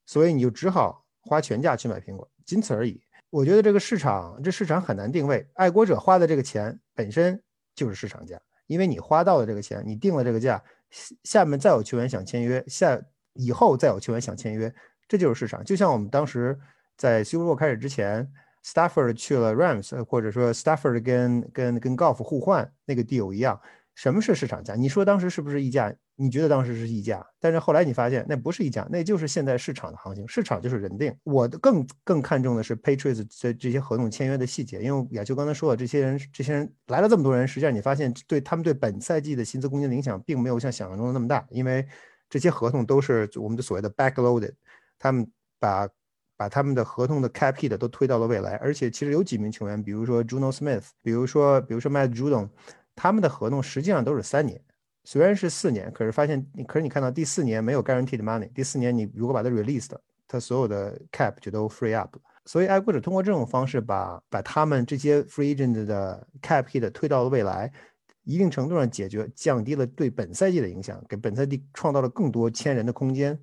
[0.06, 3.02] 所以你就只好花全价去买苹果，仅此而已。
[3.30, 5.48] 我觉得这个市场，这市场很难定位。
[5.54, 7.42] 爱国者花的这个钱本身
[7.74, 8.38] 就是市场价。
[8.68, 10.62] 因为你花到了这个钱，你定了这个价，
[11.24, 13.00] 下面再有球员想签约，下
[13.34, 14.74] 以后再有球员想签约，
[15.08, 15.64] 这就是市场。
[15.64, 16.58] 就像我们当时
[16.98, 18.32] 在 Super Bowl 开始之前
[18.64, 23.60] ，Stafford 去了 Rams，或者说 Stafford 跟跟跟 Golf 互换那个 deal 一样。
[23.96, 24.76] 什么是市场价？
[24.76, 25.94] 你说当时是不是溢价？
[26.16, 30.28] 你觉得当时是溢价，但是后来你发现那不是溢价，那就是现在市场的行情。
[30.28, 31.16] 市场就是人定。
[31.24, 41.86] 我更更看重的是 Patriots 这这些合同签约的细节，因为亚秋刚才说了，这些人这些人来了这么多人，实际上你发现对他们对本赛季的薪资空间的影响，并没有像想象中的那么大，因为
[42.30, 44.54] 这些合同都是我们的所谓的 backloaded，
[45.00, 45.28] 他们
[45.60, 45.90] 把
[46.38, 52.50] 把他们的合同的 cap hit 都推到了未来，而且其实有几名球员，比如说 Juno Smith，比如说比如说 Matt Judon。
[52.96, 54.62] 他们的合同实际上都是三年，
[55.04, 59.92] 虽然是四年，可是发现你，可是你看到第四年没有 guaranteed money，第四年你如果把它 released，
[60.28, 62.16] 它所有的 cap 就都 free up
[62.46, 67.72] 所以爱国者通过这种方式把把他们这些 free agent 的 cap hit 推到了未来，
[68.24, 73.38] 一定程度上解决降低了对本赛季的影响，给本赛季创造了更多签人的空间。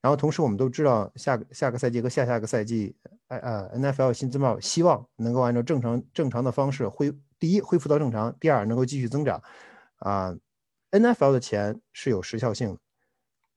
[0.00, 2.94] 然后同时我们都知道下下个赛季和下下个赛季，
[3.28, 7.12] 呃 NFL 新资帽希望能够按照正常正常的方式恢。
[7.42, 9.42] 第一，恢复到正常；第二，能够继续增长。
[9.96, 10.32] 啊
[10.92, 12.78] ，NFL 的钱是有时效性的。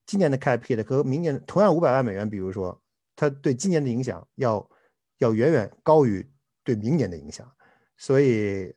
[0.06, 2.76] 今年的 cap hit 和明年同样五百万美元，比如说，
[3.14, 4.68] 它对今年的影响要
[5.18, 6.28] 要远远高于
[6.64, 7.48] 对明年的影响。
[7.96, 8.74] 所以，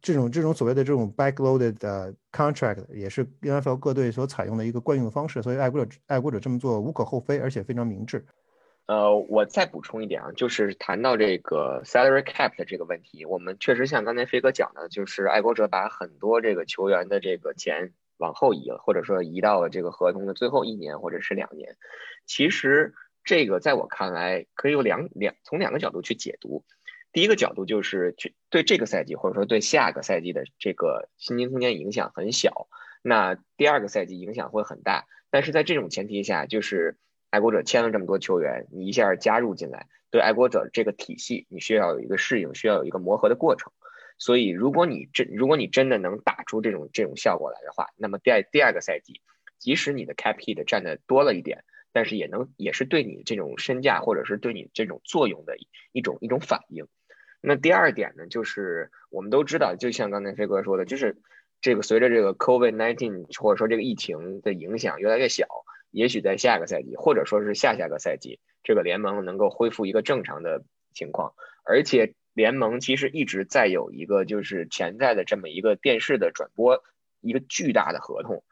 [0.00, 5.42] 这种这种所谓的这种 backloaded 的 contract 也是 NFL 各队所采用的一个惯用的方式。
[5.42, 8.24] 所以，爱国者爱国者这么做无可厚非，而且非常明智。
[8.86, 21.76] 呃，我再补充一点啊，就是谈到这个 salary cap 的这个问题，我们确实像刚才飞哥讲的，就是爱国者把很多这个球员的这个钱往后移了，或者说移到了这个合同的最后一年或者是两年。
[22.26, 26.64] 其实这个在我看来，可以有两两从两个角度去解读。
[27.12, 32.66] 第一个角度就是去对这个赛季或者说对下个赛季的这个薪金空间影响很小，
[33.00, 35.06] 那第二个赛季影响会很大。
[35.30, 36.98] 但是在这种前提下，就是。
[37.32, 43.72] 爱国者签了这么多球员，你一下加入进来，对爱国者这个体系，你需要有一个适应，需要有一个磨合的过程。
[44.18, 49.22] 所以，如果你真如果你真的能打出这种这种效果来的话，那么第二第二个赛季，
[49.58, 55.56] 即使你的 cap hit 占的多了一点，但是也能也是对你这种身价或者是对你这种作用的
[55.92, 56.86] 一种一种反应。
[57.40, 61.16] 那第二点呢，就是我们都知道，就像刚才飞哥说的，就是
[61.62, 65.46] 这个随着这个 COVID nineteen 或者说这个疫情的影响越来越小。
[65.92, 71.34] 也许在下个赛季，或者说是下下个赛季，这个联盟能够恢复一个正常的情况。
[71.64, 76.82] 而且联盟其实一直在有一个就是潜在的这么一个电视的转播，
[77.20, 78.42] 一个巨大的合同。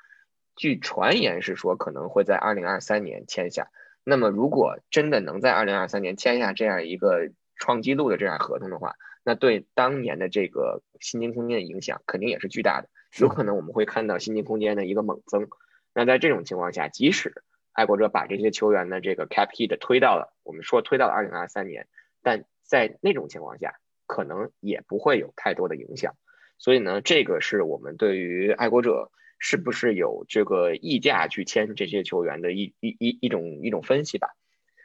[0.54, 3.70] 据传言是说可能会在二零二三年签下。
[4.04, 12.88] 那么如果真的能在二零二三年签下这样一个创纪录的这样合同的话，那对当年的这个新金空间的影响肯定也是巨大的。
[13.18, 15.48] 有可能我们会看到新金空间的一个猛增。
[15.94, 21.88] 那在这种情况下，即使爱国者把这些球员的这个 cap hit 推到了，我们说推到了二零二三年，
[22.22, 23.74] 但在那种情况下，
[24.06, 26.14] 可能也不会有太多的影响。
[26.58, 34.28] 所以呢，这个是我们对于爱国者是不是有这个溢价去签这些球员的一一一一种一种分析吧。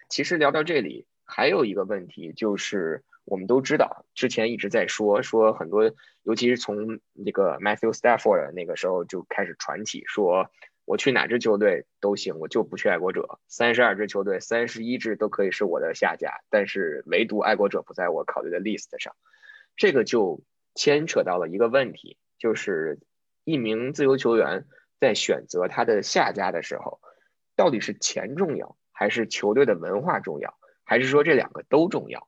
[0.10, 5.92] 其实聊到这里，还有一个问题就是，我们都知道之前一直在说说很多，
[6.24, 10.50] 尤其是从那个 Matthew Stafford 那个时候就开始传起，说
[10.86, 13.40] 我去哪支球队都行，我就不去爱国者。
[13.48, 19.16] 三十二支球队，三十一支都可以是我的下家，但是唯独爱国者不在我考虑的 list 上，
[19.76, 20.42] 这个就。
[20.78, 23.00] 牵扯到了一个问题，就是
[23.46, 24.66] 一名自由球员
[25.00, 27.00] 在选择他的下家的时候，
[27.56, 32.28] 到底是钱重要，还是球队的文化重要，还是说这两个都重要？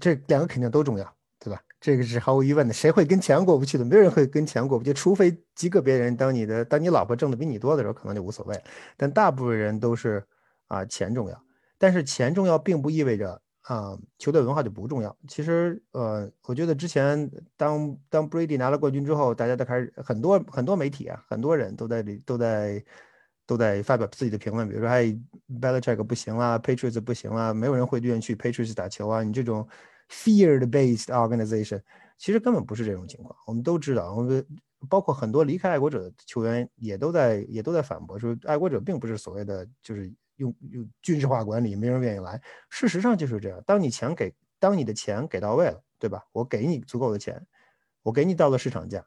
[0.00, 1.60] 这两个肯定都重要，对吧？
[1.80, 2.72] 这个是毫无疑问的。
[2.74, 3.84] 谁会跟钱过不去的？
[3.84, 8.60] 没有人会跟钱过不去，除非极个别人，当你的当你老婆挣的比你多的时候，可能就无所谓。
[8.96, 10.24] 但大部分人都是
[10.68, 11.42] 啊，钱重要。
[11.78, 13.40] 但是钱重要，并不意味着。
[13.62, 15.16] 啊，球队文化就不重要。
[15.26, 22.84] 其实，呃，我觉得之前当当 Brady 拿了冠军之后，大家都开始很多很多媒体啊，很多人都在里都在
[23.44, 25.06] 都在发表自己的评论，比如说，哎
[25.60, 29.24] ，Belichick 不行啦，Patriots 不行啦，没有人会愿意去 Patriots 打球啊。
[29.24, 29.66] 你这种
[30.10, 31.82] fear-based organization，
[32.18, 33.36] 其实根本不是这种情况。
[33.46, 34.46] 我们都知道，我们
[34.88, 40.12] 包括很多离开爱国者的球员也都在也都在反驳说，爱国者并不是所谓的就是。
[40.38, 42.38] 用用军事化管理，没人愿意来。
[42.68, 43.58] 事实上就是这样。
[43.66, 46.26] 当你钱给，当你的钱给到位了，对吧？
[46.30, 47.46] 我给你足够的钱，
[48.02, 49.02] 我给你到了市场价。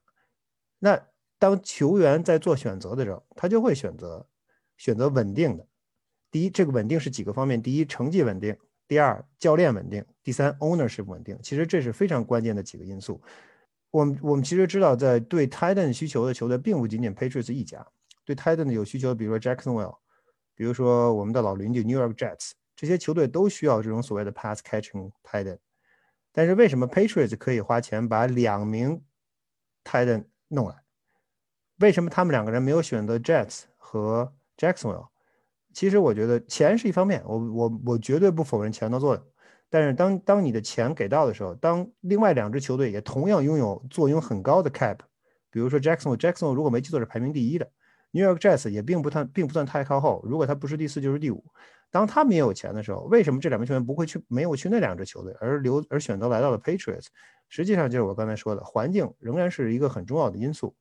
[0.79, 0.99] 那
[1.37, 4.25] 当球员在做选择的时候，他就会选择
[4.75, 5.67] 选择稳定的。
[6.31, 8.55] 第一，这个稳定是几个方面：第一，成绩稳定；
[8.89, 11.39] 第二教练稳定第三 ownership 稳定。
[11.43, 13.21] 其实这是非常关键的几个因素。
[13.91, 17.85] 我们我们其实知道在对 titan 需求的球队并不仅仅 patriots 一家
[18.25, 19.97] 对 titan 有需求比如说 jacksonville
[20.55, 25.59] 比如说我们的老邻居 new york jets 这些球队都需要这种所谓的 pass catching titan
[26.31, 29.03] 但是为什么 patriots 可以花钱把两名
[29.83, 30.75] titan 弄来？
[31.77, 35.08] 为什么他们两个人没有选择 jets 和 jacksonville
[35.73, 39.23] 其实我觉得钱是一方面，我我我绝对不否认钱的作用，
[39.69, 44.97] 但是当当你的钱给到的时候，当另外两支球队也同样拥有坐拥很高的 cap，
[45.51, 47.69] 比如说 Jackson，Jackson 如果没记错是排名第一的。
[48.11, 50.19] New York Jets 也并不太，并不算太靠后。
[50.25, 51.43] 如果他不是第四，就是第五。
[51.91, 57.05] 当他们也有钱的时候，为什么这两名球员不会去，没有去那两支球队，而留而选择来到了 Patriots？
[57.49, 60.75] 实际上就是我刚才说的，环境仍然是一个很重要的因素，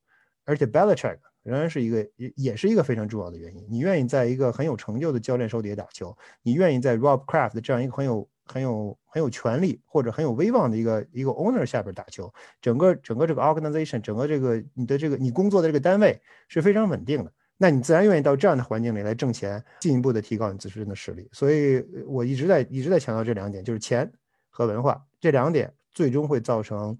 [0.46, 1.18] 而且 Belichick
[1.48, 3.66] 仍然是一个，也也是一个非常重要的原因。
[3.68, 8.28] 你愿意在一个很有成就的教练手底下打球，你愿意在 Rob Kraft 这样一个很有。
[8.50, 12.32] 很有很有权力或者很有威望的一个一个 owner 下边打球，
[12.62, 16.18] 整个整个这个 organization，整个这个你的这个你工作的这个单位
[16.48, 21.28] 是非常稳定的，那你自然愿意到这样的环境里来挣钱，进一步的提高你自身的实力。
[21.30, 24.10] 所以我一直在一直在强调这两点，就是钱
[24.48, 26.98] 和文化这两点最终会造成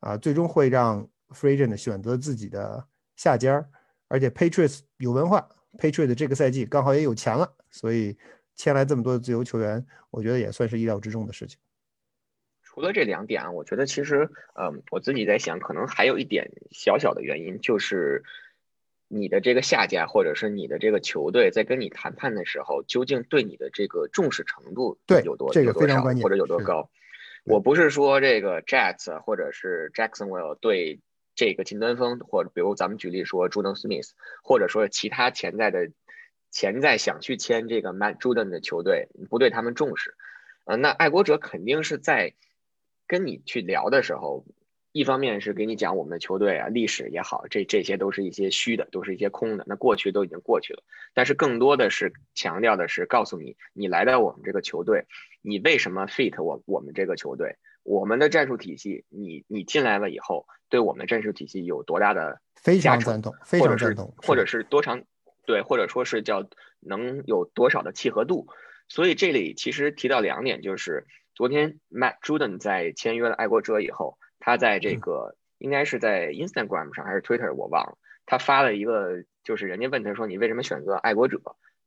[0.00, 2.82] 啊，最终会让 free agent 选择自己的
[3.16, 3.62] 下家，
[4.08, 5.48] 而且 Patriots 有文化
[5.78, 8.16] ，Patriots 这个赛季刚好也有钱了，所以。
[8.60, 11.60] 签来这么多的自由球员，我觉得也算是意料之中的事情。
[12.60, 14.28] 除了这两点啊，我觉得其实，
[14.60, 18.24] 嗯，我自己在想，可能还有一点小小的原因，就是
[19.06, 26.90] 你的这个下家或者是你的这个球队在跟你谈判的时候，究竟对你的这个重视程度有多这个非常关键，或者有多高？
[27.44, 31.00] 我不是说这个 Jets 或者是 Jacksonville 对
[31.38, 34.10] 这个金端锋，或者比如咱们举例说 Jordan Smith，
[34.42, 35.88] 或者说其他潜在的。
[36.50, 40.14] 潜在想去签这个 Matt Judon 的球队不对他们重视，
[40.64, 42.32] 呃，那爱国者肯定是在
[43.06, 44.46] 跟你去聊的时候，
[44.92, 50.82] 一方面是给你讲我们的球队啊历史也好，这这些都是一些虚的，都是一些空的，那过去都已经过去了。
[51.12, 55.04] 但是更多的是强调的是告诉你，你来到我们这个球队，
[55.42, 57.56] 你为什么 fit 我我们这个球队，
[57.88, 65.02] 我们的战术体系，你你进来了以后，对我们的战术体系有多大的非常赞同，非常赞同，或者是多长。
[65.46, 66.46] 对，或者说是叫
[66.80, 68.48] 能有多少的契合度，
[68.86, 81.40] 所以这里其实提到两点，就是昨天 Matt Juden 在签约了爱国者以后，他在这个应该是在 Instagram 上还是 Twitter 我忘了，他发了一个，就是人家问他说你为什么选择爱国者，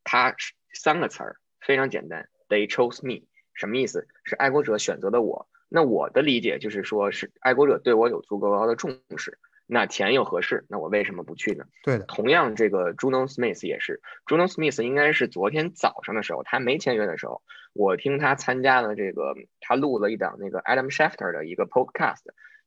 [0.03, 0.35] 他
[0.73, 4.07] 三个词儿非常简单，They chose me，什么意思？
[4.23, 5.47] 是爱国者选择的我。
[5.73, 9.39] 那我的理解就是说是爱国者对我有足够高的重视。
[9.73, 11.63] 那钱又合适，那我为什么不去呢？
[11.85, 17.41] 对的，同样这个 Juno Smith 也是，Juno Smith 应该是昨天早上的时候，他没签约的时候，
[17.71, 22.19] 我听他参加了这个，他录了一档那个 Adam Schefter 的一个 podcast，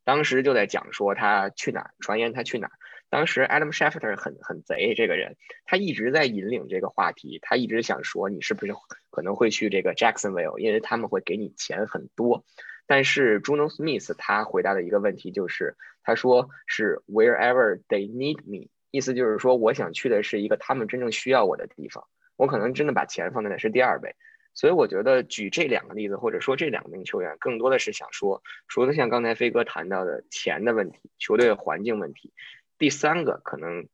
[0.02, 2.72] 当时就在讲说他去哪儿，传言他去哪儿，
[3.10, 5.36] 当时 Adam Schefter 很很贼，这个人
[5.66, 8.72] 他一直在引领这个话题，他一直想说你是不是
[9.10, 12.46] 可能会去这个 Jacksonville，因为他们会给你钱很多。
[12.86, 22.06] 但是 Juno Smith 他回答的一个问题就是，他说是 Wherever they need me，意思就是说我想去的是一个他们真正需要我的地方，
[22.36, 24.14] 我可能真的把钱放在的是第二位。
[24.56, 32.32] 所以我觉得举这两个例子，或者说这两名球员，更多的是想说，除了像刚才飞哥谈到的钱的问题、球队环境问题，
[32.78, 33.88] 第三个可能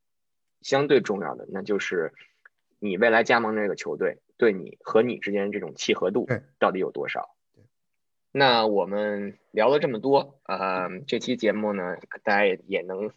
[0.61, 2.13] 相对重要的，那就是
[2.77, 6.27] 你未来加盟这个球队对你和你之间这种契合度
[6.59, 7.35] 到底有多少。
[8.31, 13.11] 那我们聊了这么多，呃，这期节目呢，大家也也能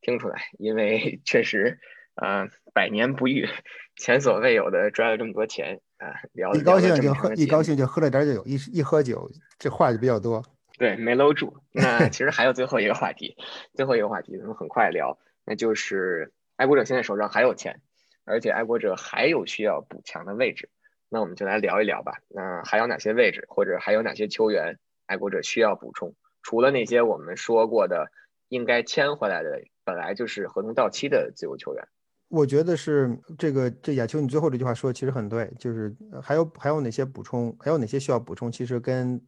[0.00, 1.78] 听出来，因为 确实，
[2.14, 3.48] 呃，百年不遇，
[3.96, 5.80] 前所未有的赚了这么多钱。
[5.98, 10.40] 啊，聊一高兴就喝，一高兴就喝了点酒，一一喝酒这话就比较多。
[10.78, 11.56] 对，没搂住。
[11.74, 13.36] 那其实还有最后一个话题，
[13.74, 17.80] 最后一个话题咱们很快聊，那就是爱国者现在手上还有钱，
[18.24, 20.68] 而且爱国者还有需要补强的位置，
[21.08, 22.12] 那我们就来聊一聊吧。
[22.28, 26.14] 那还有哪些位置，或者还有哪些球员爱国者需要补充？
[26.42, 28.10] 除了那些我们说过的
[28.48, 31.88] 应该签回来的，本来就是合同到期的自由球员。
[32.28, 39.18] 我觉得是这个，这亚秋，你最后这句话说的其实很对，就是还有还有哪些补充，还有哪些需要补充，其实跟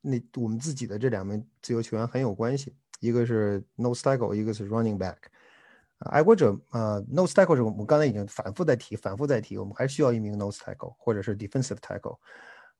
[0.00, 2.76] 那我们自己的这两名自由球员很有关系。
[3.00, 5.16] 一个是 No Stackle，一个是 Running Back。
[5.98, 12.18] 爱国者呃 nose tackle 是我们刚才已经反复在提，反复在提，我们还需要一名 nose tackle 或者是 Defensive Tackle，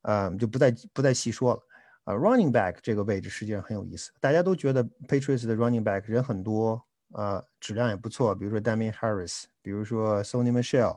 [0.03, 1.61] 呃，就不再不再细说了。
[2.05, 6.81] 呃，Running Back 这个位置实际上很有意思，大家都觉得 Patriots 的 Running Back 人很多。
[7.11, 10.95] 呃，质量也不错，比如说 Damien Harris，比如说 Sony Michelle，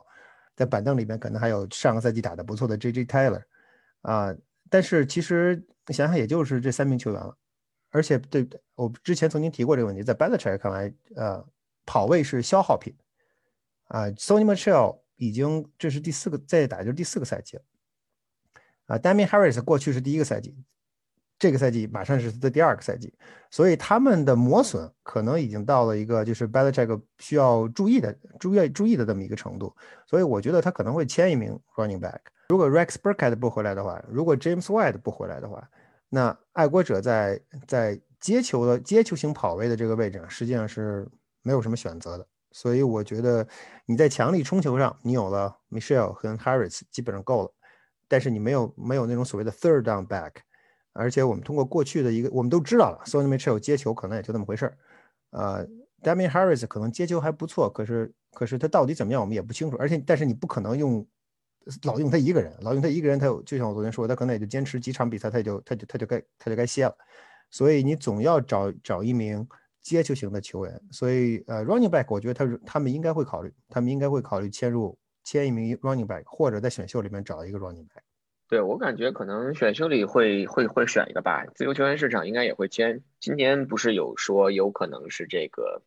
[0.55, 3.41] 在板凳里面可能还有上个赛季打得不错的 JJ Taylor，
[4.03, 4.31] 啊，
[4.69, 7.35] 但是其实想想也就是这三名球员了，
[7.89, 11.43] 而且对我之前曾经提过这个问题，在 Belichick 看来，呃，
[11.85, 12.95] 跑位是消耗品，
[13.85, 17.63] 啊，Sony Michel 已经这是第四个再打就是第四个赛季了，
[18.87, 20.55] 啊 d a m i n Harris 过去是第一个赛季。
[21.39, 23.13] 这个赛季马上是他的第二个赛季，
[23.51, 29.75] 所以他们的磨损可能已经到了一个就是 b e l i c h e c k 需要注意的、注意注意的这么一个程度。
[30.07, 32.19] 所以我觉得他可能会签一名 running back。
[32.47, 35.67] 如果 Rex Burkhead 不回来的话，如果 James White 不回来的话，
[36.07, 41.05] 那爱国者在在接球的接球型跑位的这个位置上实际上是
[41.43, 42.27] 没有什么选择的。
[42.51, 43.47] 所以我觉得
[43.85, 47.53] 你在强力冲球上，你有了 Michelle 和 Harris 基本上够了，
[48.07, 50.31] 但是你没有没有那种所谓的 third down back。
[50.95, 54.77] 而且我们通过过去的一个，我们都知道了，Sony Michel 接球可能也就那么回事儿，
[55.31, 55.67] 呃
[56.03, 59.77] ，Damien Harris 可能接球还不错，可是可是他到底怎么样，我们也不清楚。
[59.79, 61.03] 而且但是你不可能用
[61.81, 66.95] 老用他一个人，老用他一个人，他有就像我昨天说，他可能也就坚持几场比赛，他就他就他就该他就该歇了。
[67.49, 69.47] 所以你总要找找一名
[69.83, 70.81] 接球型的球员。
[70.91, 78.01] 所以呃，Running Back 我觉得他他们应该会考虑，他们应该会考虑签入签一名 Running Back，或者在选秀里面找一个 Running Back。
[78.49, 83.01] 对我感觉可能选秀里会会会选一个吧，自由球员市场应该也会签。
[83.19, 85.81] 今年不是有说有可能是这个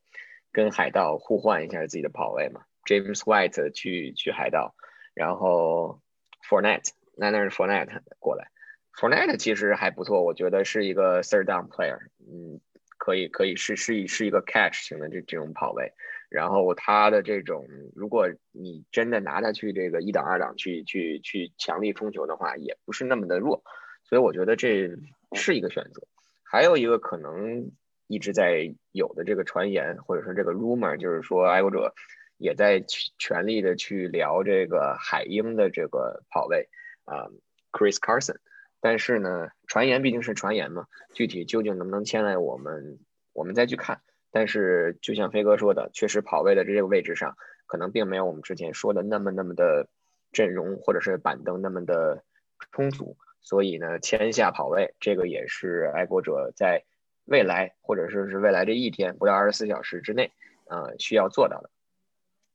[0.52, 4.74] 跟海盗互换一下自己的跑位嘛？James White 去去海盗，
[5.14, 6.00] 然后
[6.42, 7.92] f o r n e t t e 那那是 f o r n e t
[7.92, 8.50] t e 过来
[8.98, 12.58] f o r n e t t e 其实还不错，我觉得是一个 third down player，嗯，
[13.06, 15.92] 可以可以是是是一个 catch 型的这这种跑位。
[16.28, 17.64] 然后他的这种，
[17.94, 23.62] 如果你真的拿他去这个一档二档去去去强力冲球的话，也不是那么的弱，
[24.02, 24.90] 所以我觉得这
[25.36, 26.02] 是一个选择。
[26.42, 27.70] 还有一个可能
[28.08, 31.94] 一直在有的这个传言或者说这个 rumor，就是说爱国者
[32.38, 32.82] 也在
[33.18, 36.68] 全力的去聊这个海鹰的这个跑位
[37.04, 37.30] 啊
[37.70, 38.38] ，Chris Carson。
[38.80, 42.98] 但是呢，传言毕竟是传言嘛，具体究竟能不能签来，我们
[43.32, 44.00] 我们再去看。
[44.30, 47.36] 但是，就像飞哥说的，确实跑位的这个位置上，
[47.66, 49.88] 可能并没有我们之前说的那么那么的
[50.30, 52.22] 阵容或者是板凳那么的
[52.70, 53.16] 充足。
[53.40, 56.84] 所以呢，签下跑位，这个也是爱国者在
[57.24, 60.30] 未来或者说是未来这一天不到二十四小时之内，
[60.66, 61.70] 呃，需要做到的。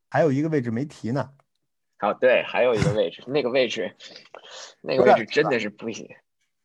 [0.10, 1.31] 还有一个位置没提呢。
[2.01, 3.95] 好，对，还有一个位置，那个位置，
[4.81, 6.09] 那个位置真的是不行，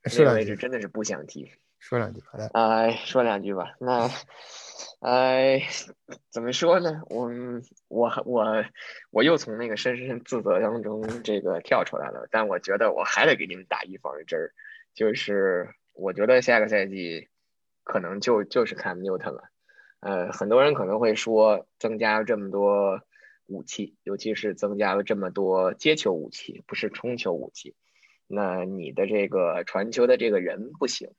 [0.03, 1.53] 那个位置真的是不想提。
[1.79, 2.47] 说两句，好的。
[2.55, 3.75] 哎，说两句吧。
[3.79, 4.11] 那。
[5.01, 5.63] 哎，
[6.31, 7.03] 怎么说呢？
[7.11, 7.31] 我
[7.89, 8.65] 我我
[9.11, 14.53] 我又从那个深深自责当中这个跳出来了，但我觉得我还得给你们打预防针儿，
[14.95, 17.29] 就是我觉得下个赛季
[17.85, 19.43] 可能就就是看 Newton 了。
[20.01, 23.03] 呃，很多人可能会说，增加这么多
[23.47, 27.75] 武器，尤其是增加了这么多接球武器，不是冲球武器，
[28.27, 31.11] 那你的这个传球的这个人不行，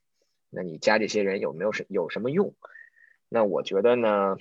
[0.49, 2.55] 那你加这些人有没有什有什么用？
[3.29, 4.37] 那我觉得呢，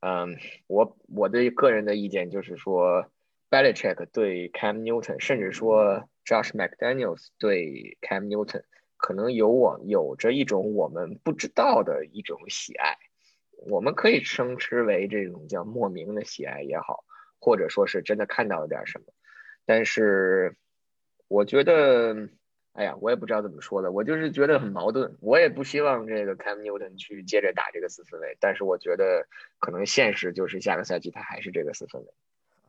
[0.00, 0.36] 嗯，
[0.66, 3.10] 我我的个人的意见就是说
[3.50, 8.64] ，Belichick 对 Cam Newton，甚至说 Josh McDaniels 对 Cam Newton，
[8.96, 12.96] 可能有我有着一种我们不知道的一种喜爱，
[13.66, 17.04] 我们可以称之为这种叫莫名的喜爱也好，
[17.44, 19.04] 或者说是真的看到了点什么，
[19.66, 20.56] 但是
[21.28, 22.28] 我觉得。
[22.76, 25.16] 哎呀，我也不知道怎么说的，我就是觉得很矛盾。
[25.20, 29.24] 我也不希望这个 Cam Newton 去接着打这个四分卫，但是我觉得
[29.60, 32.08] 可能现实就是下个赛季他还是这个四分卫。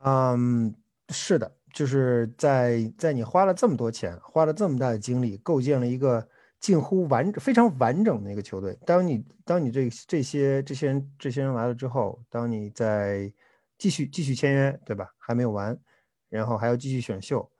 [0.04, 0.72] 嗯，
[1.08, 6.24] 是的，就是在在你花了这么多钱，花了这么大的精力，构建了一个
[6.60, 8.78] 近乎完非常完整的一个球队。
[8.86, 13.32] 当你当你这这些这些人这些人来了之后，当你在
[13.78, 15.12] 继续继续签约，对吧？
[15.18, 15.78] 还没有完，
[16.28, 17.50] 然后还要继续选秀。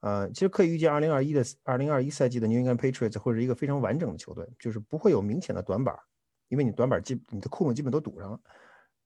[0.00, 5.98] 呃，其实可以预见，二零二一的二零二一赛季的 New England Patriots 会是一个非常完整的球队，就是不会有明显的短板，
[6.48, 8.40] 因为你短板基你的库门基本都堵上了。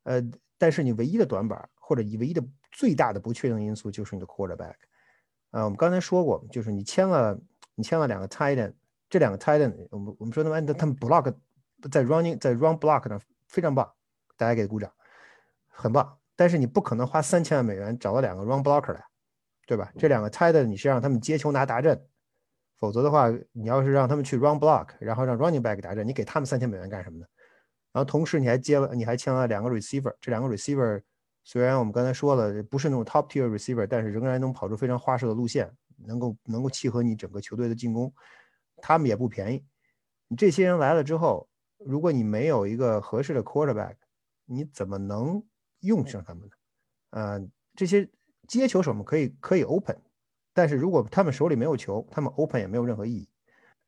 [0.03, 0.23] 呃，
[0.59, 4.75] 但是你唯一的短板或者你唯一的最大的不确定因素就是你的 quarterback。
[5.53, 7.41] 啊，我们刚才说过，就是你签了
[7.75, 8.75] 你签了两个 tight end，
[9.09, 11.35] 这两个 tight end，我们我们说他们他们 block
[11.91, 13.91] 在 running 在 run block 上非常棒，
[14.37, 14.93] 大家给鼓掌，
[15.69, 16.20] 很棒。
[16.41, 19.05] 但是你不可能花三千万美元找到两个 run blocker 来。
[19.67, 19.93] 对吧？
[19.97, 21.97] 这两个 tight 你是让他们接球拿达阵，
[22.79, 27.27] 否则的话，你要是让他们去 run block，然后让 running back 达阵，你给他们三千美元干什么呢？
[27.93, 31.01] 然后同时你还接了，你还签了两个 receiver，这两个 receiver
[31.45, 35.71] 虽然我们刚才说了不是那种 top tier receiver，但是仍然能跑出非常花哨的路线，
[36.05, 38.13] 能够能够契合你整个球队的进攻，
[38.79, 39.65] 他们也不便宜。
[40.27, 41.49] 你这些人来了之后，
[41.79, 43.95] 如果你没有一个合适的 quarterback，
[44.47, 45.41] 你怎么能
[45.81, 46.51] 用上他们呢？
[47.11, 48.09] 呃，这些。
[48.49, 49.97] 接球手们可以可以 open，
[50.53, 53.29] 但是如果他们手里没有球，他们 open 也没有任何意义。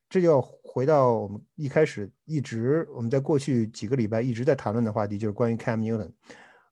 [0.09, 6.13] 这就要回到我们一开始一直我们在过去几个礼拜一直在谈论的话题，就是关于 Cam Newton。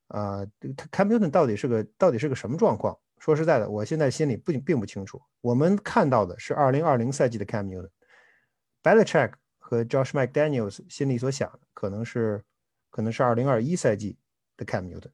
[0.07, 0.47] 啊
[0.93, 2.97] ，Cam Newton 到底是个到底是个什么状况？
[3.19, 5.21] 说实在的，我现在心里不并不清楚。
[5.41, 12.41] 我们看到的是2020赛季的 Cam Newton，Belichick 和 Josh McDaniels 心里所想的可能是
[12.89, 14.17] 可能是2021赛季
[14.61, 15.11] 的 Cam Newton。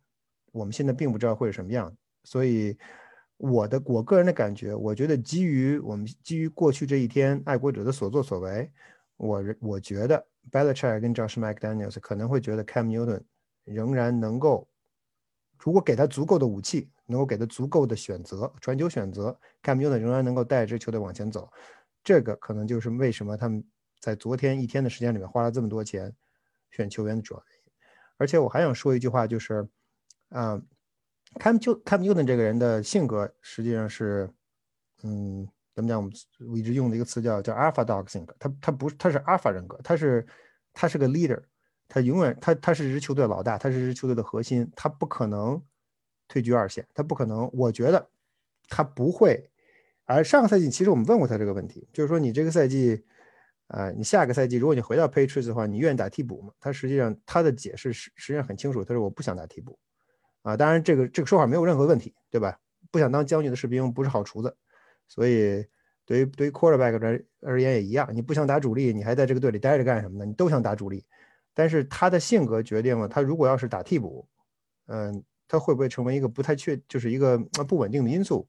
[0.51, 1.97] 我们现在并不知道会是什么样。
[2.25, 2.77] 所以，
[3.37, 8.71] 我的我个人的感觉，我觉得基于我们基于过去这一天爱国者的所作所为，
[9.17, 13.23] 我我觉得 Belichick 跟 Josh McDaniels 可能会觉得 Cam Newton
[13.65, 14.69] 仍然能够，
[15.59, 21.49] 如果给他足够的武器，能够给他足够的选择传球选择，Cam Newton 仍然能够带着球队往前走。
[22.03, 23.65] 这个可能就是为什么他们
[24.01, 26.13] 在昨天一天的时间里面花了这么多钱
[26.71, 27.56] 选球员的主要原因。
[28.17, 29.69] 而且我还想说一句话，就是，
[30.31, 30.61] 啊。
[31.41, 34.31] Cam 就 Cam Newton 这个人的性格实际上是，
[35.03, 35.99] 嗯，怎么讲？
[35.99, 36.13] 我们
[36.51, 38.35] 我一直用的一个词叫叫 Alpha Dog 性格。
[38.39, 40.27] 他他不是他是 Alpha 人格，他是
[40.73, 41.43] 他是个 leader，
[41.89, 45.63] 他永远他他是这支球队老大，他是这支球队的核心，他不可能
[46.27, 47.51] 退居二线，他不可能。
[47.53, 48.09] 我觉得
[48.69, 49.51] 他不会。
[50.07, 53.05] 而上个赛季其实我们问过他这个问题，就是说你这个赛季，
[53.69, 56.53] 啊，你下个赛季如果你回到 Patriots 的话，你愿意打替补吗？
[56.61, 59.79] 他实际上他的解释实实际上很清楚，他说我不想打替补。
[60.43, 62.57] 啊，当然这个这个说法没有任何问题，对吧？
[62.93, 64.57] 不想当将军的士兵不是好厨子，
[65.09, 65.67] 所以
[66.05, 68.09] 对于对于 quarterback 而而言也一样。
[68.13, 70.25] 你不想打主力，你还在这个队里待着干什么呢？
[70.25, 71.05] 你都想打主力，
[71.53, 74.29] 但是他的性格决定了他如果要是打替补，
[74.87, 77.37] 嗯，他会不会成为一个不太确，就是一个
[77.67, 78.47] 不稳定的因素？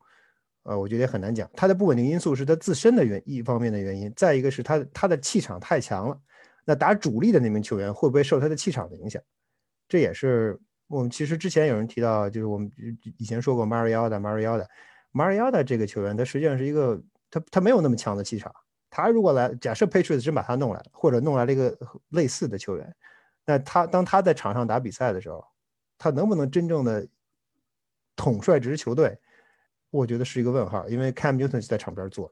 [0.67, 1.49] 呃，我觉得也很难讲。
[1.55, 6.19] 他的不稳定因素是他自身的原一方面的原因，再一个是他他的气场太强了。
[6.65, 9.21] 那打主力的那名球员会不会受他的气场的影响？
[9.87, 10.59] 这也是。
[10.89, 12.71] 我们其实之前有人提到，就是我们
[13.17, 18.49] 以前说过 Mariota，Mariota，Mariota 这个球员，他实际上是一个他他没有那么强的气场。
[18.89, 21.77] 他如果来，假设 Patriots 真把他弄来了，或者弄来了一个
[22.11, 22.95] 类似的球员，
[23.45, 25.43] 那他当他在场上打比赛的时候，
[25.97, 27.05] 他能不能真正的
[28.15, 29.17] 统帅这支球队？
[29.89, 32.31] 我觉得是一个问号，因为 Cam Newton 就在场边做。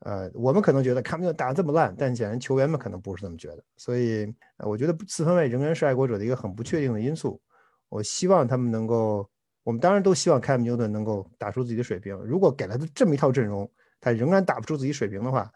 [0.00, 3.64] 呃，我们可能觉得 Cam Newton 打这么烂，但显然球员们可能不是这么觉得。
[3.76, 7.40] 所以，我觉得四分卫仍然是爱国者的一个很不确定的因素。
[7.88, 9.28] 我希望他们能够，
[9.62, 12.16] 我们当然都希望 Cam Newton 能够打出自己的水平。
[12.16, 13.70] 如果给了他这么一套阵容，
[14.00, 15.48] 他仍然打不出自己水平的话，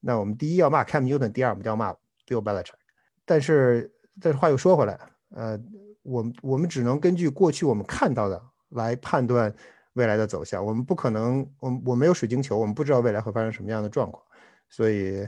[0.00, 1.92] 那我们第一要骂 Cam Newton，第二我们就要骂
[2.26, 2.74] Bill Belichick。
[3.24, 3.90] 但是，
[4.20, 5.00] 但是话又说回来，
[5.30, 5.58] 呃，
[6.02, 9.54] 我们我们只能根据过去我们看到的来判断
[9.94, 10.64] 未来的走向。
[10.64, 14.22] 我们不可能，我我没有水晶球，我们不知道未来会发生什么样的状况。
[14.68, 15.26] 所以，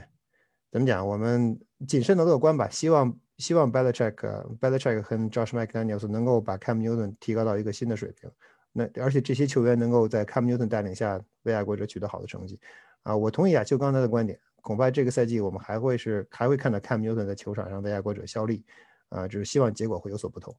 [0.71, 1.05] 怎么讲？
[1.05, 3.17] 我们谨慎的乐观吧，希望。
[3.37, 4.15] 希望 Belichick、
[4.59, 8.27] Belichick 和 Josh McDaniels 能够把 Cam Newton 提高到一个新的水平。
[8.71, 12.59] 那而且这些球员能够在 Cam Newton 带领下为爱国者取得好的成绩。
[13.03, 18.65] 啊，我同意啊，就刚才的观点，恐怕这个赛季我们还会是还会看到 Cam Newton 在球场上为爱国者效力。
[19.09, 20.55] 啊，只是希望结果会有所不同。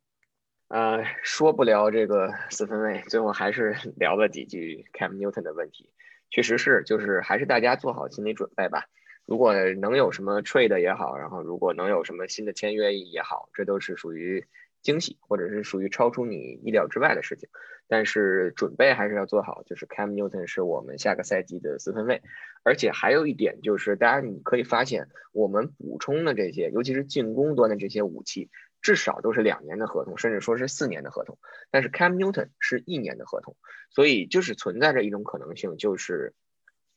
[0.69, 5.89] 呃，说不聊这个 四分卫，最后还是 聊了几句 Cam Newton 的问题。
[6.31, 8.85] 确实是，就是还是大家做好心理准备吧。
[9.25, 14.45] 如果能有什么 trade 也好，然后如果能有什么新的签约也好，这都是属于
[14.83, 17.49] 惊喜，或者是属于超出你意料之外的事情。
[17.87, 22.23] 但是准备还是要做好，就是 Cam Newton 是我们下个赛季的四分卫。
[22.63, 28.51] 而且还有一点就是，大家你可以发现，我们补充的这些，尤其是进攻端的这些武器。
[28.81, 31.37] 至少都是两年的合同，甚至说是四年的合同。
[31.73, 33.57] 但是 Cam Newton 是一年的合同，
[33.91, 36.33] 所以就是存在着一种可能性，就是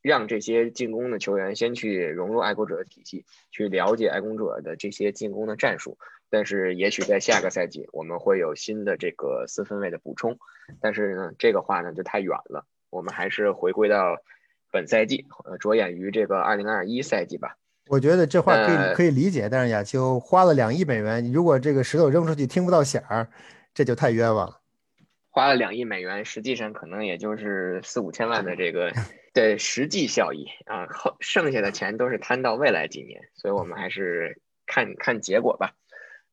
[0.03, 5.97] 让这些进攻的球员先去融入爱国者的体系，去了解爱国者的这些进攻的战术。
[6.31, 10.39] 但是也许在下个赛季我们会有新的这个四分位的补充。
[10.79, 14.17] 但是呢，这个话呢就太远了，我们还是回归到
[14.71, 17.57] 本赛季，呃，着眼于这个二零二一赛季吧。
[17.87, 23.27] 我觉得这话可以可以理解，但是亚秋花了两亿美元，如果这个石头扔出去听不到响儿，
[23.73, 24.61] 这就太冤枉了。
[25.29, 28.93] 花了两亿美元，实际上可能也就是四五千万的这个
[29.33, 35.73] 的实际效益啊，后剩下的钱都是摊到未来几年，所以我们还是看看结果吧。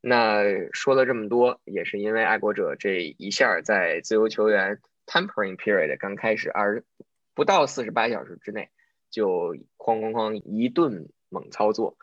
[0.01, 6.83] 那说了这么多，也是因为爱国者这一下在自由球员 tempering period 刚开始二
[7.35, 8.71] 不到四十八小时之内，
[9.11, 11.09] 就哐哐哐一顿。
[11.31, 11.99] 猛操作，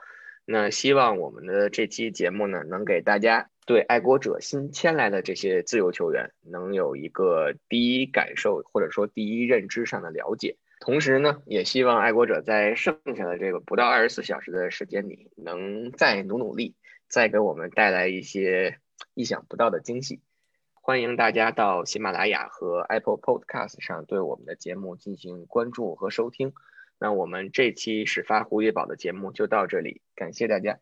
[0.46, 10.58] 那希望我们的这期节目呢，能给大家对爱国者新签来的这些自由球员能有一个第一感受或者说第一认知上的了解。
[10.80, 16.76] 同时呢，也希望爱国者在剩下的这个不到二十四小时的时间里，能再努努力，
[17.16, 18.78] 再给我们带来一些
[19.14, 20.22] 意想不到的惊喜。
[20.74, 26.52] 欢迎大家到喜马拉雅和 Apple Podcast 上对我们的节目进行关注和收听。
[27.00, 30.78] 那我们这期始发胡月宝的节目就到这里，感谢大家，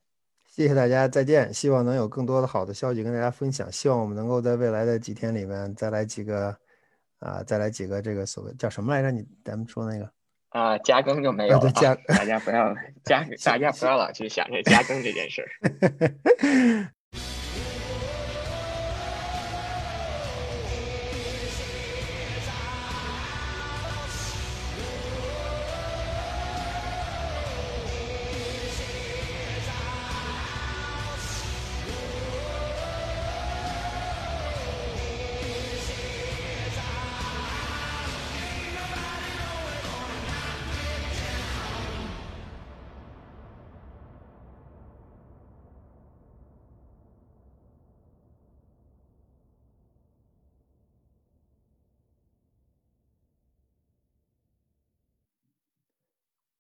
[0.48, 1.54] 谢谢大家，再见。
[1.54, 3.72] 希望能有更多的好的消息跟大家分享。
[3.72, 6.58] 希望我们能够在未来的几天里面再来几个
[7.20, 9.12] 啊，再来几个这个所谓叫什么来着？
[9.12, 10.12] 你咱们说那个
[10.54, 11.72] 啊，加更就没有了。
[11.74, 12.74] 加大家不要
[13.04, 15.50] 加，大家不要老去想着加更这件事儿。